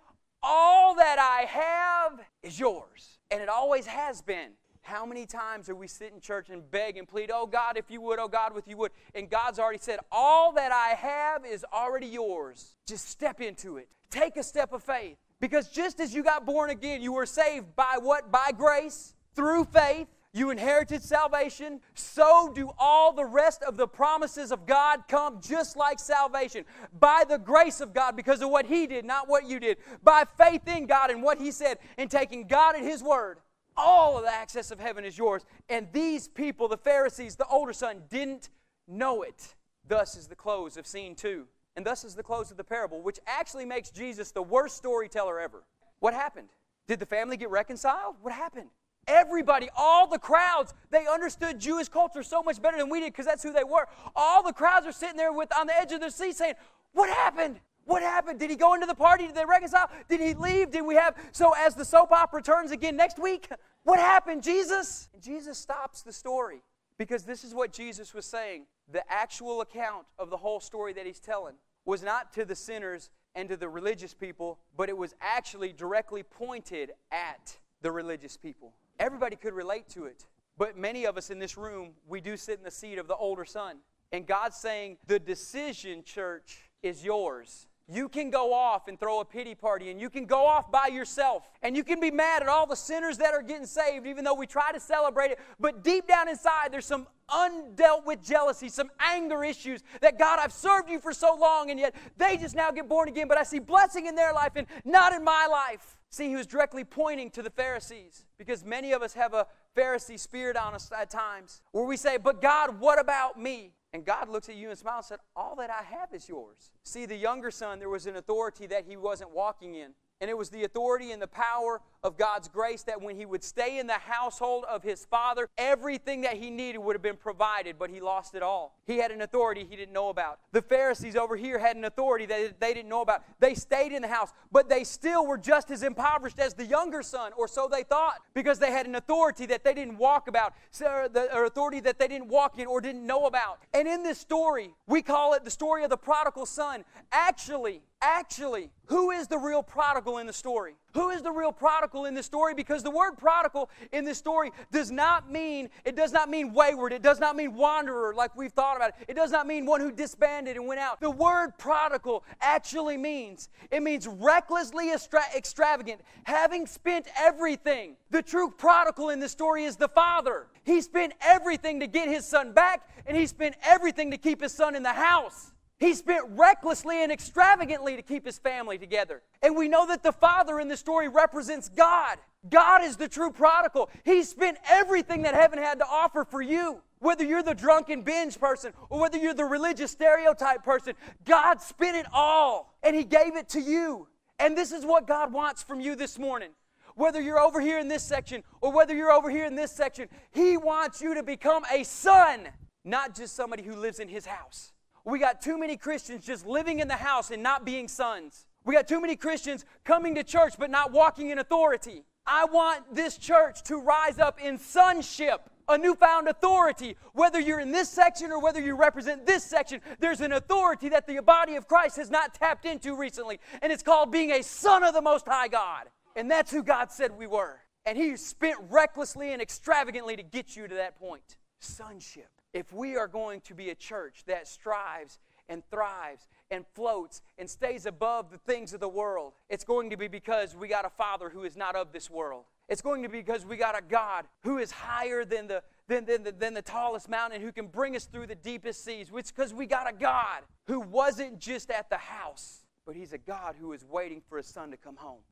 all 0.42 0.94
that 0.96 1.18
I 1.18 1.46
have 1.46 2.20
is 2.42 2.58
yours. 2.58 3.18
And 3.30 3.40
it 3.40 3.48
always 3.48 3.86
has 3.86 4.22
been. 4.22 4.50
How 4.82 5.06
many 5.06 5.26
times 5.26 5.68
are 5.68 5.76
we 5.76 5.86
sit 5.86 6.12
in 6.12 6.20
church 6.20 6.50
and 6.50 6.68
beg 6.70 6.96
and 6.96 7.06
plead, 7.06 7.30
oh 7.32 7.46
God, 7.46 7.76
if 7.76 7.88
you 7.88 8.00
would, 8.00 8.18
oh 8.18 8.26
God, 8.26 8.52
if 8.56 8.66
you 8.66 8.76
would? 8.78 8.90
And 9.14 9.30
God's 9.30 9.60
already 9.60 9.78
said, 9.78 10.00
all 10.10 10.52
that 10.52 10.72
I 10.72 10.94
have 10.94 11.46
is 11.46 11.64
already 11.72 12.08
yours. 12.08 12.74
Just 12.86 13.08
step 13.08 13.40
into 13.40 13.76
it. 13.76 13.88
Take 14.10 14.36
a 14.36 14.42
step 14.42 14.72
of 14.72 14.82
faith. 14.82 15.16
Because 15.40 15.68
just 15.68 16.00
as 16.00 16.12
you 16.12 16.22
got 16.22 16.44
born 16.44 16.70
again, 16.70 17.00
you 17.00 17.12
were 17.12 17.26
saved 17.26 17.74
by 17.76 17.98
what? 18.00 18.30
By 18.30 18.50
grace, 18.56 19.14
through 19.34 19.64
faith. 19.64 20.08
You 20.34 20.48
inherited 20.48 21.02
salvation, 21.02 21.80
so 21.94 22.50
do 22.54 22.70
all 22.78 23.12
the 23.12 23.24
rest 23.24 23.62
of 23.62 23.76
the 23.76 23.86
promises 23.86 24.50
of 24.50 24.64
God 24.64 25.02
come 25.06 25.40
just 25.42 25.76
like 25.76 25.98
salvation. 25.98 26.64
By 26.98 27.24
the 27.28 27.36
grace 27.36 27.82
of 27.82 27.92
God, 27.92 28.16
because 28.16 28.40
of 28.40 28.48
what 28.48 28.64
He 28.64 28.86
did, 28.86 29.04
not 29.04 29.28
what 29.28 29.46
you 29.46 29.60
did. 29.60 29.76
By 30.02 30.24
faith 30.38 30.66
in 30.66 30.86
God 30.86 31.10
and 31.10 31.22
what 31.22 31.38
He 31.38 31.50
said, 31.50 31.78
and 31.98 32.10
taking 32.10 32.46
God 32.46 32.76
at 32.76 32.82
His 32.82 33.02
word. 33.02 33.40
All 33.76 34.16
of 34.16 34.24
the 34.24 34.32
access 34.32 34.70
of 34.70 34.80
heaven 34.80 35.04
is 35.04 35.18
yours. 35.18 35.44
And 35.68 35.86
these 35.92 36.28
people, 36.28 36.66
the 36.66 36.78
Pharisees, 36.78 37.36
the 37.36 37.46
older 37.46 37.74
son, 37.74 38.02
didn't 38.08 38.48
know 38.88 39.22
it. 39.22 39.54
Thus 39.86 40.16
is 40.16 40.28
the 40.28 40.34
close 40.34 40.78
of 40.78 40.86
scene 40.86 41.14
two. 41.14 41.46
And 41.76 41.84
thus 41.84 42.04
is 42.04 42.14
the 42.14 42.22
close 42.22 42.50
of 42.50 42.56
the 42.56 42.64
parable, 42.64 43.02
which 43.02 43.18
actually 43.26 43.66
makes 43.66 43.90
Jesus 43.90 44.30
the 44.30 44.42
worst 44.42 44.76
storyteller 44.76 45.40
ever. 45.40 45.64
What 46.00 46.14
happened? 46.14 46.48
Did 46.86 47.00
the 47.00 47.06
family 47.06 47.36
get 47.36 47.50
reconciled? 47.50 48.16
What 48.22 48.32
happened? 48.32 48.70
Everybody, 49.08 49.68
all 49.76 50.06
the 50.06 50.18
crowds, 50.18 50.74
they 50.90 51.06
understood 51.06 51.58
Jewish 51.58 51.88
culture 51.88 52.22
so 52.22 52.42
much 52.42 52.62
better 52.62 52.78
than 52.78 52.88
we 52.88 53.00
did 53.00 53.12
because 53.12 53.26
that's 53.26 53.42
who 53.42 53.52
they 53.52 53.64
were. 53.64 53.86
All 54.14 54.42
the 54.42 54.52
crowds 54.52 54.86
are 54.86 54.92
sitting 54.92 55.16
there 55.16 55.32
with 55.32 55.48
on 55.56 55.66
the 55.66 55.76
edge 55.76 55.92
of 55.92 56.00
their 56.00 56.10
seat 56.10 56.36
saying, 56.36 56.54
What 56.92 57.10
happened? 57.10 57.58
What 57.84 58.02
happened? 58.02 58.38
Did 58.38 58.50
he 58.50 58.56
go 58.56 58.74
into 58.74 58.86
the 58.86 58.94
party? 58.94 59.26
Did 59.26 59.34
they 59.34 59.44
reconcile? 59.44 59.90
Did 60.08 60.20
he 60.20 60.34
leave? 60.34 60.70
Did 60.70 60.82
we 60.82 60.94
have 60.94 61.16
so 61.32 61.52
as 61.58 61.74
the 61.74 61.84
soap 61.84 62.12
opera 62.12 62.40
turns 62.40 62.70
again 62.70 62.96
next 62.96 63.18
week? 63.18 63.48
What 63.82 63.98
happened, 63.98 64.44
Jesus? 64.44 65.08
And 65.12 65.22
Jesus 65.22 65.58
stops 65.58 66.02
the 66.02 66.12
story 66.12 66.62
because 66.96 67.24
this 67.24 67.42
is 67.42 67.54
what 67.54 67.72
Jesus 67.72 68.14
was 68.14 68.24
saying. 68.24 68.66
The 68.92 69.02
actual 69.10 69.62
account 69.62 70.06
of 70.18 70.30
the 70.30 70.36
whole 70.36 70.60
story 70.60 70.92
that 70.92 71.06
he's 71.06 71.18
telling 71.18 71.54
was 71.84 72.04
not 72.04 72.32
to 72.34 72.44
the 72.44 72.54
sinners 72.54 73.10
and 73.34 73.48
to 73.48 73.56
the 73.56 73.68
religious 73.68 74.14
people, 74.14 74.60
but 74.76 74.88
it 74.88 74.96
was 74.96 75.14
actually 75.20 75.72
directly 75.72 76.22
pointed 76.22 76.92
at 77.10 77.58
the 77.80 77.90
religious 77.90 78.36
people. 78.36 78.72
Everybody 79.02 79.34
could 79.34 79.52
relate 79.52 79.88
to 79.90 80.04
it. 80.04 80.26
But 80.56 80.78
many 80.78 81.06
of 81.06 81.16
us 81.16 81.30
in 81.30 81.40
this 81.40 81.56
room, 81.56 81.90
we 82.06 82.20
do 82.20 82.36
sit 82.36 82.58
in 82.58 82.64
the 82.64 82.70
seat 82.70 82.98
of 82.98 83.08
the 83.08 83.16
older 83.16 83.44
son. 83.44 83.78
And 84.12 84.24
God's 84.28 84.56
saying, 84.56 84.98
the 85.08 85.18
decision, 85.18 86.04
church, 86.04 86.70
is 86.84 87.04
yours. 87.04 87.66
You 87.88 88.08
can 88.08 88.30
go 88.30 88.54
off 88.54 88.86
and 88.86 89.00
throw 89.00 89.18
a 89.18 89.24
pity 89.24 89.56
party, 89.56 89.90
and 89.90 90.00
you 90.00 90.08
can 90.08 90.24
go 90.24 90.46
off 90.46 90.70
by 90.70 90.86
yourself, 90.86 91.50
and 91.62 91.76
you 91.76 91.82
can 91.82 91.98
be 91.98 92.12
mad 92.12 92.42
at 92.42 92.48
all 92.48 92.64
the 92.64 92.76
sinners 92.76 93.18
that 93.18 93.34
are 93.34 93.42
getting 93.42 93.66
saved, 93.66 94.06
even 94.06 94.22
though 94.22 94.34
we 94.34 94.46
try 94.46 94.70
to 94.70 94.78
celebrate 94.78 95.32
it. 95.32 95.40
But 95.58 95.82
deep 95.82 96.06
down 96.06 96.28
inside, 96.28 96.68
there's 96.70 96.86
some 96.86 97.08
undealt 97.28 98.06
with 98.06 98.24
jealousy, 98.24 98.68
some 98.68 98.88
anger 99.00 99.42
issues 99.42 99.82
that 100.00 100.16
God, 100.16 100.38
I've 100.38 100.52
served 100.52 100.88
you 100.88 101.00
for 101.00 101.12
so 101.12 101.34
long, 101.34 101.72
and 101.72 101.80
yet 101.80 101.96
they 102.18 102.36
just 102.36 102.54
now 102.54 102.70
get 102.70 102.88
born 102.88 103.08
again, 103.08 103.26
but 103.26 103.36
I 103.36 103.42
see 103.42 103.58
blessing 103.58 104.06
in 104.06 104.14
their 104.14 104.32
life 104.32 104.52
and 104.54 104.68
not 104.84 105.12
in 105.12 105.24
my 105.24 105.48
life. 105.50 105.98
See, 106.12 106.28
he 106.28 106.36
was 106.36 106.46
directly 106.46 106.84
pointing 106.84 107.30
to 107.30 107.42
the 107.42 107.48
Pharisees 107.48 108.26
because 108.36 108.66
many 108.66 108.92
of 108.92 109.00
us 109.00 109.14
have 109.14 109.32
a 109.32 109.46
Pharisee 109.74 110.20
spirit 110.20 110.58
on 110.58 110.74
us 110.74 110.92
at 110.94 111.08
times 111.08 111.62
where 111.72 111.86
we 111.86 111.96
say, 111.96 112.18
But 112.18 112.42
God, 112.42 112.78
what 112.78 113.00
about 113.00 113.40
me? 113.40 113.72
And 113.94 114.04
God 114.04 114.28
looks 114.28 114.50
at 114.50 114.56
you 114.56 114.68
and 114.68 114.78
smiles 114.78 115.10
and 115.10 115.18
said, 115.18 115.24
All 115.34 115.56
that 115.56 115.70
I 115.70 115.82
have 115.82 116.12
is 116.12 116.28
yours. 116.28 116.70
See, 116.82 117.06
the 117.06 117.16
younger 117.16 117.50
son, 117.50 117.78
there 117.78 117.88
was 117.88 118.06
an 118.06 118.16
authority 118.16 118.66
that 118.66 118.84
he 118.86 118.98
wasn't 118.98 119.30
walking 119.30 119.74
in. 119.74 119.94
And 120.22 120.30
it 120.30 120.38
was 120.38 120.50
the 120.50 120.62
authority 120.62 121.10
and 121.10 121.20
the 121.20 121.26
power 121.26 121.80
of 122.04 122.16
God's 122.16 122.46
grace 122.46 122.84
that 122.84 123.02
when 123.02 123.16
he 123.16 123.26
would 123.26 123.42
stay 123.42 123.80
in 123.80 123.88
the 123.88 123.94
household 123.94 124.64
of 124.70 124.84
his 124.84 125.04
father, 125.04 125.48
everything 125.58 126.20
that 126.20 126.36
he 126.36 126.48
needed 126.48 126.78
would 126.78 126.94
have 126.94 127.02
been 127.02 127.16
provided, 127.16 127.76
but 127.76 127.90
he 127.90 128.00
lost 128.00 128.36
it 128.36 128.42
all. 128.42 128.78
He 128.86 128.98
had 128.98 129.10
an 129.10 129.20
authority 129.20 129.66
he 129.68 129.74
didn't 129.74 129.92
know 129.92 130.10
about. 130.10 130.38
The 130.52 130.62
Pharisees 130.62 131.16
over 131.16 131.34
here 131.34 131.58
had 131.58 131.74
an 131.74 131.84
authority 131.84 132.26
that 132.26 132.60
they 132.60 132.72
didn't 132.72 132.88
know 132.88 133.00
about. 133.00 133.24
They 133.40 133.54
stayed 133.54 133.90
in 133.90 134.00
the 134.00 134.08
house, 134.08 134.30
but 134.52 134.68
they 134.68 134.84
still 134.84 135.26
were 135.26 135.38
just 135.38 135.72
as 135.72 135.82
impoverished 135.82 136.38
as 136.38 136.54
the 136.54 136.66
younger 136.66 137.02
son, 137.02 137.32
or 137.36 137.48
so 137.48 137.68
they 137.68 137.82
thought, 137.82 138.14
because 138.32 138.60
they 138.60 138.70
had 138.70 138.86
an 138.86 138.94
authority 138.94 139.46
that 139.46 139.64
they 139.64 139.74
didn't 139.74 139.98
walk 139.98 140.28
about, 140.28 140.54
so 140.70 141.08
the 141.12 141.36
authority 141.36 141.80
that 141.80 141.98
they 141.98 142.06
didn't 142.06 142.28
walk 142.28 142.60
in 142.60 142.68
or 142.68 142.80
didn't 142.80 143.04
know 143.04 143.26
about. 143.26 143.58
And 143.74 143.88
in 143.88 144.04
this 144.04 144.18
story, 144.18 144.72
we 144.86 145.02
call 145.02 145.34
it 145.34 145.44
the 145.44 145.50
story 145.50 145.82
of 145.82 145.90
the 145.90 145.96
prodigal 145.96 146.46
son. 146.46 146.84
Actually, 147.10 147.82
actually, 148.02 148.70
who 148.86 149.10
is 149.10 149.28
the 149.28 149.38
real 149.38 149.62
prodigal 149.62 150.18
in 150.18 150.26
the 150.26 150.32
story? 150.32 150.74
Who 150.92 151.08
is 151.10 151.22
the 151.22 151.30
real 151.32 151.52
prodigal 151.52 152.04
in 152.04 152.14
this 152.14 152.26
story? 152.26 152.52
Because 152.52 152.82
the 152.82 152.90
word 152.90 153.12
prodigal 153.16 153.70
in 153.92 154.04
this 154.04 154.18
story 154.18 154.50
does 154.70 154.90
not 154.90 155.30
mean, 155.30 155.70
it 155.84 155.96
does 155.96 156.12
not 156.12 156.28
mean 156.28 156.52
wayward. 156.52 156.92
It 156.92 157.00
does 157.00 157.18
not 157.18 157.34
mean 157.36 157.54
wanderer 157.54 158.12
like 158.12 158.36
we've 158.36 158.52
thought 158.52 158.76
about 158.76 158.90
it. 158.90 158.96
It 159.08 159.14
does 159.14 159.30
not 159.30 159.46
mean 159.46 159.64
one 159.64 159.80
who 159.80 159.90
disbanded 159.90 160.56
and 160.56 160.66
went 160.66 160.80
out. 160.80 161.00
The 161.00 161.10
word 161.10 161.52
prodigal 161.56 162.24
actually 162.40 162.98
means, 162.98 163.48
it 163.70 163.82
means 163.82 164.06
recklessly 164.06 164.90
extra- 164.90 165.22
extravagant, 165.34 166.02
having 166.24 166.66
spent 166.66 167.06
everything. 167.16 167.96
The 168.10 168.20
true 168.20 168.50
prodigal 168.50 169.08
in 169.08 169.20
this 169.20 169.32
story 169.32 169.64
is 169.64 169.76
the 169.76 169.88
father. 169.88 170.48
He 170.64 170.82
spent 170.82 171.14
everything 171.22 171.80
to 171.80 171.86
get 171.86 172.08
his 172.08 172.26
son 172.26 172.52
back, 172.52 172.88
and 173.06 173.16
he 173.16 173.26
spent 173.26 173.54
everything 173.62 174.10
to 174.10 174.18
keep 174.18 174.42
his 174.42 174.52
son 174.52 174.74
in 174.74 174.82
the 174.82 174.92
house. 174.92 175.51
He 175.82 175.94
spent 175.94 176.24
recklessly 176.28 177.02
and 177.02 177.10
extravagantly 177.10 177.96
to 177.96 178.02
keep 178.02 178.24
his 178.24 178.38
family 178.38 178.78
together. 178.78 179.20
And 179.42 179.56
we 179.56 179.66
know 179.66 179.84
that 179.88 180.04
the 180.04 180.12
father 180.12 180.60
in 180.60 180.68
the 180.68 180.76
story 180.76 181.08
represents 181.08 181.68
God. 181.68 182.18
God 182.48 182.84
is 182.84 182.96
the 182.96 183.08
true 183.08 183.32
prodigal. 183.32 183.90
He 184.04 184.22
spent 184.22 184.58
everything 184.70 185.22
that 185.22 185.34
heaven 185.34 185.58
had 185.58 185.80
to 185.80 185.84
offer 185.84 186.24
for 186.24 186.40
you. 186.40 186.82
Whether 187.00 187.24
you're 187.24 187.42
the 187.42 187.56
drunken 187.56 188.02
binge 188.02 188.38
person 188.38 188.72
or 188.90 189.00
whether 189.00 189.18
you're 189.18 189.34
the 189.34 189.44
religious 189.44 189.90
stereotype 189.90 190.62
person, 190.62 190.94
God 191.24 191.60
spent 191.60 191.96
it 191.96 192.06
all 192.12 192.76
and 192.84 192.94
He 192.94 193.02
gave 193.02 193.34
it 193.34 193.48
to 193.48 193.60
you. 193.60 194.06
And 194.38 194.56
this 194.56 194.70
is 194.70 194.86
what 194.86 195.08
God 195.08 195.32
wants 195.32 195.64
from 195.64 195.80
you 195.80 195.96
this 195.96 196.16
morning. 196.16 196.50
Whether 196.94 197.20
you're 197.20 197.40
over 197.40 197.60
here 197.60 197.80
in 197.80 197.88
this 197.88 198.04
section 198.04 198.44
or 198.60 198.70
whether 198.70 198.94
you're 198.94 199.10
over 199.10 199.30
here 199.30 199.46
in 199.46 199.56
this 199.56 199.72
section, 199.72 200.08
He 200.30 200.56
wants 200.56 201.00
you 201.00 201.14
to 201.14 201.24
become 201.24 201.64
a 201.72 201.82
son, 201.82 202.46
not 202.84 203.16
just 203.16 203.34
somebody 203.34 203.64
who 203.64 203.74
lives 203.74 203.98
in 203.98 204.06
His 204.06 204.26
house. 204.26 204.72
We 205.04 205.18
got 205.18 205.42
too 205.42 205.58
many 205.58 205.76
Christians 205.76 206.24
just 206.24 206.46
living 206.46 206.80
in 206.80 206.88
the 206.88 206.96
house 206.96 207.30
and 207.30 207.42
not 207.42 207.64
being 207.64 207.88
sons. 207.88 208.46
We 208.64 208.74
got 208.74 208.86
too 208.86 209.00
many 209.00 209.16
Christians 209.16 209.64
coming 209.84 210.14
to 210.14 210.22
church 210.22 210.54
but 210.58 210.70
not 210.70 210.92
walking 210.92 211.30
in 211.30 211.38
authority. 211.38 212.04
I 212.24 212.44
want 212.44 212.94
this 212.94 213.18
church 213.18 213.64
to 213.64 213.78
rise 213.78 214.20
up 214.20 214.40
in 214.40 214.58
sonship, 214.58 215.40
a 215.68 215.76
newfound 215.76 216.28
authority. 216.28 216.96
Whether 217.14 217.40
you're 217.40 217.58
in 217.58 217.72
this 217.72 217.88
section 217.88 218.30
or 218.30 218.40
whether 218.40 218.60
you 218.60 218.76
represent 218.76 219.26
this 219.26 219.42
section, 219.42 219.80
there's 219.98 220.20
an 220.20 220.32
authority 220.32 220.88
that 220.90 221.08
the 221.08 221.20
body 221.20 221.56
of 221.56 221.66
Christ 221.66 221.96
has 221.96 222.10
not 222.10 222.34
tapped 222.34 222.64
into 222.64 222.96
recently, 222.96 223.40
and 223.60 223.72
it's 223.72 223.82
called 223.82 224.12
being 224.12 224.30
a 224.30 224.42
son 224.42 224.84
of 224.84 224.94
the 224.94 225.02
Most 225.02 225.26
High 225.26 225.48
God. 225.48 225.88
And 226.14 226.30
that's 226.30 226.52
who 226.52 226.62
God 226.62 226.92
said 226.92 227.18
we 227.18 227.26
were. 227.26 227.58
And 227.84 227.98
He 227.98 228.16
spent 228.16 228.58
recklessly 228.70 229.32
and 229.32 229.42
extravagantly 229.42 230.14
to 230.14 230.22
get 230.22 230.54
you 230.54 230.68
to 230.68 230.74
that 230.76 230.96
point 230.96 231.36
sonship 231.58 232.28
if 232.52 232.72
we 232.72 232.96
are 232.96 233.08
going 233.08 233.40
to 233.42 233.54
be 233.54 233.70
a 233.70 233.74
church 233.74 234.24
that 234.26 234.46
strives 234.46 235.18
and 235.48 235.62
thrives 235.70 236.28
and 236.50 236.64
floats 236.74 237.22
and 237.38 237.48
stays 237.48 237.86
above 237.86 238.30
the 238.30 238.38
things 238.38 238.72
of 238.72 238.80
the 238.80 238.88
world, 238.88 239.32
it's 239.48 239.64
going 239.64 239.90
to 239.90 239.96
be 239.96 240.08
because 240.08 240.54
we 240.54 240.68
got 240.68 240.84
a 240.84 240.90
Father 240.90 241.28
who 241.28 241.44
is 241.44 241.56
not 241.56 241.74
of 241.74 241.92
this 241.92 242.10
world. 242.10 242.44
It's 242.68 242.82
going 242.82 243.02
to 243.02 243.08
be 243.08 243.18
because 243.18 243.44
we 243.44 243.56
got 243.56 243.76
a 243.76 243.82
God 243.82 244.26
who 244.42 244.58
is 244.58 244.70
higher 244.70 245.24
than 245.24 245.46
the, 245.46 245.62
than, 245.88 246.04
than, 246.04 246.22
the, 246.22 246.32
than 246.32 246.54
the 246.54 246.62
tallest 246.62 247.08
mountain, 247.08 247.40
who 247.40 247.52
can 247.52 247.66
bring 247.66 247.96
us 247.96 248.04
through 248.04 248.28
the 248.28 248.34
deepest 248.34 248.84
seas. 248.84 249.08
It's 249.14 249.32
because 249.32 249.52
we 249.52 249.66
got 249.66 249.90
a 249.90 249.94
God 249.94 250.42
who 250.66 250.80
wasn't 250.80 251.38
just 251.38 251.70
at 251.70 251.90
the 251.90 251.98
house, 251.98 252.64
but 252.86 252.94
He's 252.94 253.12
a 253.12 253.18
God 253.18 253.56
who 253.60 253.72
is 253.72 253.84
waiting 253.84 254.22
for 254.28 254.38
His 254.38 254.46
Son 254.46 254.70
to 254.70 254.76
come 254.76 254.96
home. 254.96 255.22